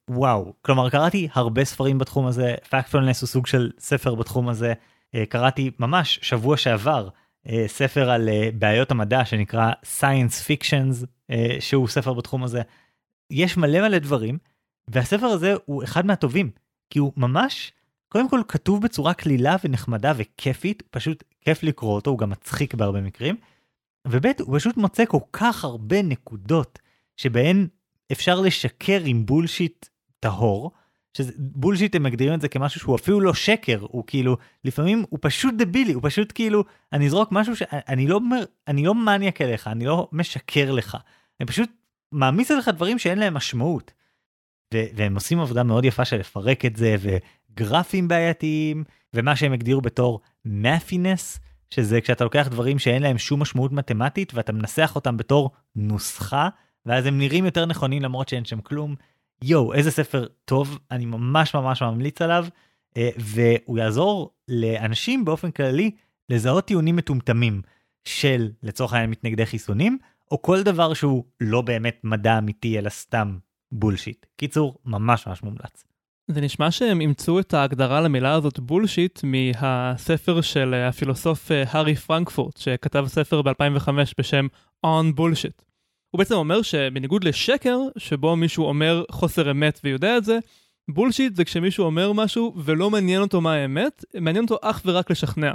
[0.09, 4.73] ווואו, כלומר קראתי הרבה ספרים בתחום הזה, פקטפולנס הוא סוג של ספר בתחום הזה.
[5.15, 7.09] Uh, קראתי ממש שבוע שעבר
[7.67, 11.05] ספר על בעיות המדע שנקרא Science Fictions,
[11.59, 12.61] שהוא ספר בתחום הזה.
[13.31, 14.37] יש מלא מלא דברים,
[14.87, 16.49] והספר הזה הוא אחד מהטובים,
[16.89, 17.71] כי הוא ממש,
[18.09, 23.01] קודם כל כתוב בצורה קלילה ונחמדה וכיפית, פשוט כיף לקרוא אותו, הוא גם מצחיק בהרבה
[23.01, 23.35] מקרים.
[24.07, 26.79] וב' הוא פשוט מוצא כל כך הרבה נקודות
[27.17, 27.67] שבהן
[28.11, 29.85] אפשר לשקר עם בולשיט
[30.19, 30.71] טהור.
[31.17, 35.19] שזה בולשיט הם מגדירים את זה כמשהו שהוא אפילו לא שקר הוא כאילו לפעמים הוא
[35.21, 36.63] פשוט דבילי הוא פשוט כאילו
[36.93, 40.97] אני אזרוק משהו שאני לא אומר אני לא מניאק אליך אני לא משקר לך
[41.39, 41.69] אני פשוט
[42.11, 43.93] מעמיס עליך דברים שאין להם משמעות.
[44.73, 50.19] והם עושים עבודה מאוד יפה של לפרק את זה וגרפים בעייתיים ומה שהם הגדירו בתור
[50.45, 56.49] מאפינס שזה כשאתה לוקח דברים שאין להם שום משמעות מתמטית ואתה מנסח אותם בתור נוסחה,
[56.85, 58.95] ואז הם נראים יותר נכונים למרות שאין שם כלום.
[59.43, 62.45] יואו, איזה ספר טוב, אני ממש ממש ממליץ עליו,
[62.97, 65.91] אה, והוא יעזור לאנשים באופן כללי
[66.29, 67.61] לזהות טיעונים מטומטמים
[68.03, 69.97] של לצורך העניין מתנגדי חיסונים,
[70.31, 73.37] או כל דבר שהוא לא באמת מדע אמיתי אלא סתם
[73.71, 74.25] בולשיט.
[74.35, 75.83] קיצור, ממש ממש מומלץ.
[76.27, 82.57] זה נשמע שהם אימצו את ההגדרה למילה הזאת בולשיט מהספר של הפילוסוף אה, הארי פרנקפורט,
[82.57, 84.47] שכתב ספר ב-2005 בשם
[84.85, 85.63] On Bullshit.
[86.11, 90.39] הוא בעצם אומר שבניגוד לשקר, שבו מישהו אומר חוסר אמת ויודע את זה,
[90.89, 95.53] בולשיט זה כשמישהו אומר משהו ולא מעניין אותו מה האמת, מעניין אותו אך ורק לשכנע.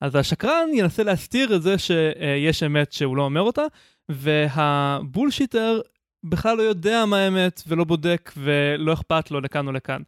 [0.00, 3.62] אז השקרן ינסה להסתיר את זה שיש אמת שהוא לא אומר אותה,
[4.08, 5.80] והבולשיטר
[6.24, 10.02] בכלל לא יודע מה האמת ולא בודק ולא אכפת לו לכאן או לכאן.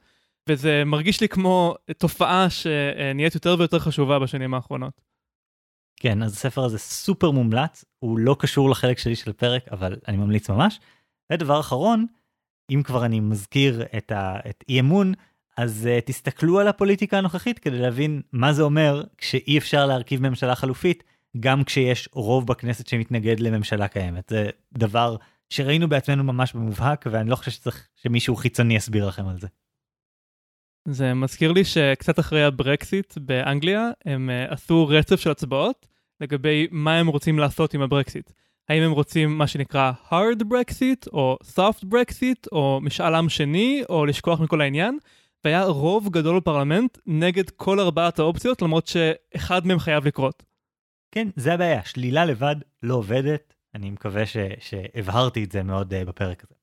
[0.49, 5.01] וזה מרגיש לי כמו תופעה שנהיית יותר ויותר חשובה בשנים האחרונות.
[5.97, 10.17] כן, אז הספר הזה סופר מומלץ, הוא לא קשור לחלק שלי של הפרק, אבל אני
[10.17, 10.81] ממליץ ממש.
[11.33, 12.07] ודבר אחרון,
[12.71, 14.37] אם כבר אני מזכיר את, ה...
[14.51, 15.13] את אי אמון,
[15.57, 20.55] אז uh, תסתכלו על הפוליטיקה הנוכחית כדי להבין מה זה אומר כשאי אפשר להרכיב ממשלה
[20.55, 21.05] חלופית,
[21.41, 24.29] גם כשיש רוב בכנסת שמתנגד לממשלה קיימת.
[24.29, 25.17] זה דבר
[25.51, 29.49] שראינו בעצמנו ממש במובהק, ואני לא חושב שצריך שמישהו חיצוני יסביר לכם על זה.
[30.89, 35.87] זה מזכיר לי שקצת אחרי הברקסיט באנגליה, הם uh, עשו רצף של הצבעות
[36.21, 38.31] לגבי מה הם רוצים לעשות עם הברקסיט.
[38.69, 44.07] האם הם רוצים מה שנקרא hard brexit, או soft brexit, או משאל עם שני, או
[44.07, 44.99] לשכוח מכל העניין,
[45.45, 50.43] והיה רוב גדול בפרלמנט נגד כל ארבעת האופציות, למרות שאחד מהם חייב לקרות.
[51.13, 56.09] כן, זה הבעיה, שלילה לבד לא עובדת, אני מקווה ש, שהבהרתי את זה מאוד uh,
[56.09, 56.55] בפרק הזה.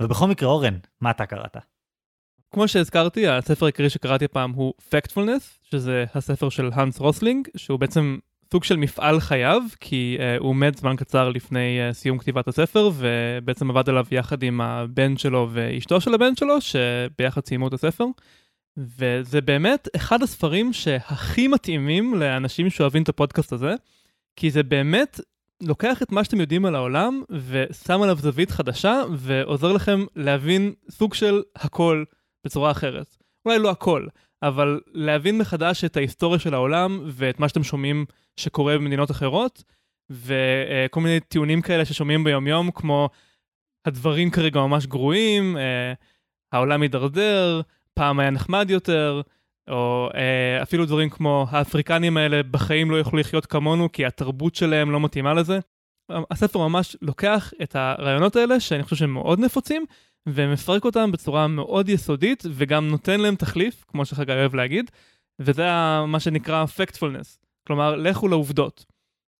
[0.00, 1.56] אבל בכל מקרה, אורן, מה אתה קראת?
[2.50, 8.18] כמו שהזכרתי, הספר העיקרי שקראתי הפעם הוא Factfulness, שזה הספר של האנס רוסלינג, שהוא בעצם
[8.52, 12.90] סוג של מפעל חייו, כי uh, הוא מת זמן קצר לפני uh, סיום כתיבת הספר,
[12.94, 18.04] ובעצם עבד עליו יחד עם הבן שלו ואשתו של הבן שלו, שביחד סיימו את הספר.
[18.76, 23.74] וזה באמת אחד הספרים שהכי מתאימים לאנשים שאוהבים את הפודקאסט הזה,
[24.36, 25.20] כי זה באמת
[25.62, 31.14] לוקח את מה שאתם יודעים על העולם ושם עליו זווית חדשה ועוזר לכם להבין סוג
[31.14, 32.04] של הכל
[32.44, 33.16] בצורה אחרת.
[33.46, 34.06] אולי לא הכל,
[34.42, 38.04] אבל להבין מחדש את ההיסטוריה של העולם ואת מה שאתם שומעים
[38.36, 39.64] שקורה במדינות אחרות,
[40.10, 43.08] וכל מיני טיעונים כאלה ששומעים ביומיום, כמו
[43.84, 45.92] הדברים כרגע ממש גרועים, אה,
[46.52, 47.60] העולם מידרדר,
[47.94, 49.20] פעם היה נחמד יותר,
[49.68, 54.90] או אה, אפילו דברים כמו האפריקנים האלה בחיים לא יוכלו לחיות כמונו כי התרבות שלהם
[54.90, 55.58] לא מתאימה לזה.
[56.30, 59.84] הספר ממש לוקח את הרעיונות האלה שאני חושב שהם מאוד נפוצים
[60.28, 64.90] ומפרק אותם בצורה מאוד יסודית וגם נותן להם תחליף, כמו שחגי אוהב להגיד,
[65.38, 65.66] וזה
[66.06, 67.38] מה שנקרא factfulness.
[67.66, 68.84] כלומר, לכו לעובדות.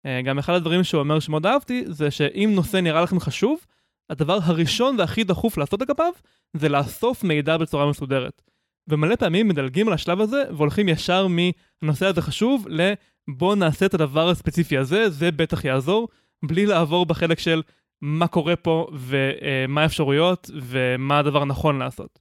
[0.06, 3.66] אה, גם אחד הדברים שהוא אומר שמאוד אהבתי, זה שאם נושא נראה לכם חשוב,
[4.10, 6.12] הדבר הראשון והכי דחוף לעשות לגביו,
[6.56, 8.42] זה לאסוף מידע בצורה מסודרת.
[8.88, 14.28] ומלא פעמים מדלגים על השלב הזה, והולכים ישר מהנושא הזה חשוב, לבוא נעשה את הדבר
[14.28, 16.08] הספציפי הזה, זה בטח יעזור,
[16.44, 17.62] בלי לעבור בחלק של
[18.02, 22.18] מה קורה פה, ומה האפשרויות, ומה הדבר הנכון לעשות.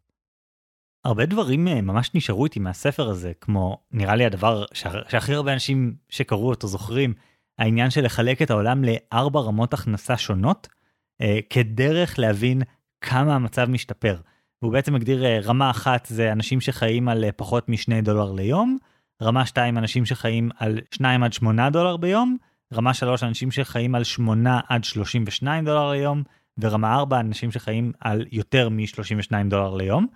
[1.06, 4.66] הרבה דברים אה, ממש נשארו איתי מהספר הזה, כמו נראה לי הדבר
[5.08, 7.14] שהכי הרבה אנשים שקראו אותו זוכרים,
[7.60, 10.68] העניין של לחלק את העולם לארבע רמות הכנסה שונות,
[11.22, 12.62] אה, כדרך להבין
[13.02, 14.18] כמה המצב משתפר.
[14.64, 18.78] והוא בעצם מגדיר אה, רמה אחת זה אנשים שחיים על אה, פחות משני דולר ליום,
[19.22, 22.38] רמה שתיים אנשים שחיים על 2 עד 8 דולר ביום,
[22.74, 26.24] רמה שלוש אנשים שחיים על 8 עד 32 דולר ליום,
[26.58, 30.08] ורמה 4 אנשים שחיים על יותר מ-32 דולר ליום.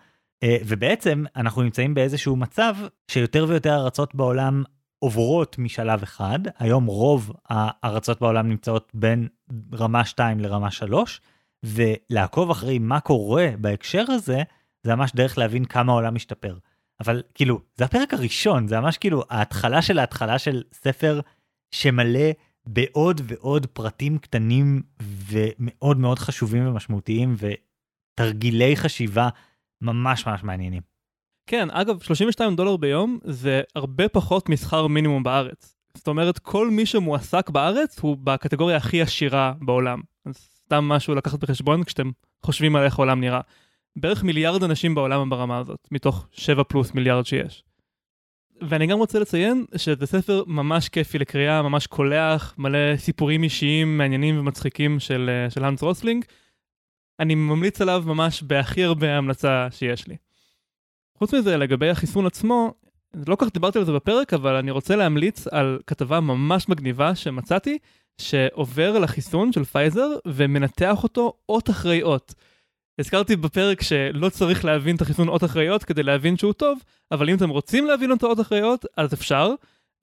[0.43, 2.75] אה, ובעצם אנחנו נמצאים באיזשהו מצב
[3.11, 4.63] שיותר ויותר ארצות בעולם
[4.99, 9.27] עוברות משלב אחד, היום רוב הארצות בעולם נמצאות בין
[9.73, 11.21] רמה 2 לרמה 3,
[11.63, 14.43] ולעקוב אחרי מה קורה בהקשר הזה,
[14.83, 16.57] זה ממש דרך להבין כמה העולם משתפר.
[16.99, 21.19] אבל כאילו, זה הפרק הראשון, זה ממש כאילו ההתחלה של ההתחלה של ספר
[21.71, 22.31] שמלא
[22.65, 29.29] בעוד ועוד פרטים קטנים ומאוד מאוד חשובים ומשמעותיים ותרגילי חשיבה
[29.81, 30.81] ממש ממש מעניינים.
[31.47, 35.75] כן, אגב, 32 דולר ביום זה הרבה פחות משכר מינימום בארץ.
[35.97, 40.01] זאת אומרת, כל מי שמועסק בארץ הוא בקטגוריה הכי עשירה בעולם.
[40.25, 42.11] אז סתם משהו לקחת בחשבון כשאתם
[42.43, 43.41] חושבים על איך העולם נראה.
[43.95, 47.63] בערך מיליארד אנשים בעולם ברמה הזאת, מתוך 7 פלוס מיליארד שיש.
[48.61, 54.39] ואני גם רוצה לציין שזה ספר ממש כיפי לקריאה, ממש קולח, מלא סיפורים אישיים מעניינים
[54.39, 56.25] ומצחיקים של, אה, של האנס רוסלינג.
[57.19, 60.15] אני ממליץ עליו ממש בהכי הרבה המלצה שיש לי.
[61.17, 62.73] חוץ מזה, לגבי החיסון עצמו,
[63.13, 67.15] לא כל כך דיברתי על זה בפרק, אבל אני רוצה להמליץ על כתבה ממש מגניבה
[67.15, 67.77] שמצאתי,
[68.21, 72.33] שעובר לחיסון של פייזר ומנתח אותו אות אחרי אות.
[72.99, 76.79] הזכרתי בפרק שלא צריך להבין את החיסון אות אחרי אות כדי להבין שהוא טוב,
[77.11, 79.53] אבל אם אתם רוצים להבין אותו אות אחרי אות, אז אפשר,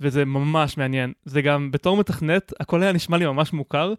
[0.03, 1.13] וזה ממש מעניין.
[1.25, 3.95] זה גם, בתור מתכנת, הכל היה נשמע לי ממש מוכר,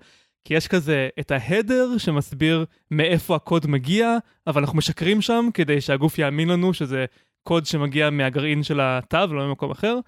[0.46, 6.20] כי יש כזה את ההדר שמסביר מאיפה הקוד מגיע, אבל אנחנו משקרים שם כדי שהגוף
[6.20, 7.06] יאמין לנו שזה
[7.48, 10.00] קוד שמגיע מהגרעין של התו ולא ממקום אחר,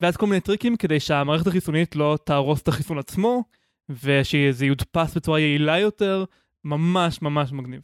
[0.00, 3.44] ואז כל מיני טריקים כדי שהמערכת החיסונית לא תהרוס את החיסון עצמו,
[3.88, 6.24] ושזה יודפס בצורה יעילה יותר,
[6.64, 7.80] ממש ממש מגניב.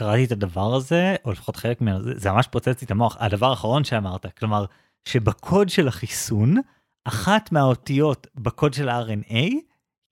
[0.00, 3.16] קראתי את הדבר הזה, או לפחות חלק ממנו, זה, ממש פוצץ לי את המוח.
[3.20, 4.64] הדבר האחרון שאמרת, כלומר,
[5.04, 6.56] שבקוד של החיסון,
[7.04, 9.54] אחת מהאותיות בקוד של ה-RNA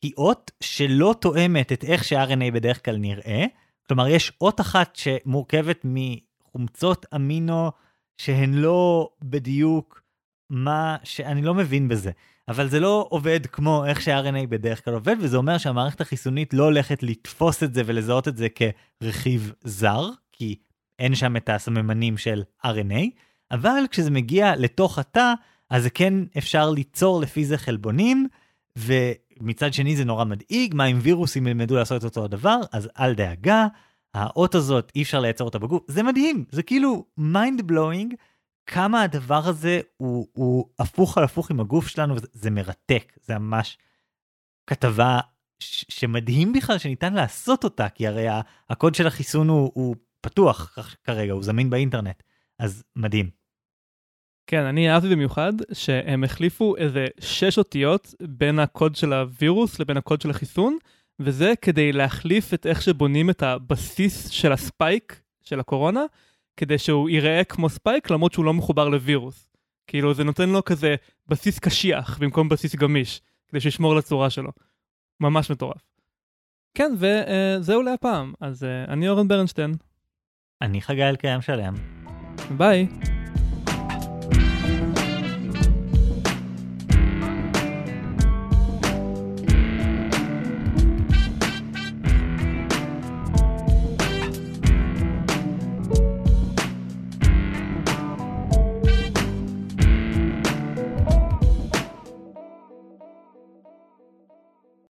[0.03, 3.45] היא אות שלא תואמת את איך ש-RNA בדרך כלל נראה.
[3.89, 7.71] כלומר, יש אות אחת שמורכבת מחומצות אמינו
[8.21, 10.03] שהן לא בדיוק
[10.51, 12.11] מה שאני לא מבין בזה.
[12.49, 16.65] אבל זה לא עובד כמו איך ש-RNA בדרך כלל עובד, וזה אומר שהמערכת החיסונית לא
[16.65, 20.57] הולכת לתפוס את זה ולזהות את זה כרכיב זר, כי
[20.99, 23.05] אין שם את הסממנים של RNA,
[23.51, 25.33] אבל כשזה מגיע לתוך התא,
[25.71, 28.29] אז זה כן אפשר ליצור לפי זה חלבונים,
[28.77, 33.15] ומצד שני זה נורא מדאיג, מה אם וירוסים ילמדו לעשות את אותו הדבר, אז אל
[33.15, 33.67] דאגה,
[34.15, 38.15] האות הזאת אי אפשר לייצר אותה בגוף, זה מדהים, זה כאילו mind blowing.
[38.67, 43.39] כמה הדבר הזה הוא, הוא הפוך על הפוך עם הגוף שלנו, וזה, זה מרתק, זה
[43.39, 43.79] ממש
[44.67, 45.21] כתבה
[45.59, 48.27] ש, שמדהים בכלל שניתן לעשות אותה, כי הרי
[48.69, 52.23] הקוד של החיסון הוא, הוא פתוח כרגע, הוא זמין באינטרנט,
[52.59, 53.31] אז מדהים.
[54.47, 60.21] כן, אני אהבתי במיוחד שהם החליפו איזה שש אותיות בין הקוד של הווירוס לבין הקוד
[60.21, 60.79] של החיסון,
[61.21, 66.05] וזה כדי להחליף את איך שבונים את הבסיס של ה spike של הקורונה,
[66.57, 69.49] כדי שהוא ייראה כמו spike למרות שהוא לא מחובר לווירוס.
[69.87, 70.95] כאילו זה נותן לו כזה
[71.29, 74.51] בסיס קשיח במקום בסיס גמיש, כדי שישמור לצורה שלו.
[75.21, 75.91] ממש מטורף.
[76.75, 78.33] כן, וזהו להפעם.
[78.41, 79.75] אז אה, אני אורן ברנשטיין.
[80.63, 81.75] אני חגי אלקיים שלם.
[82.57, 82.89] ביי.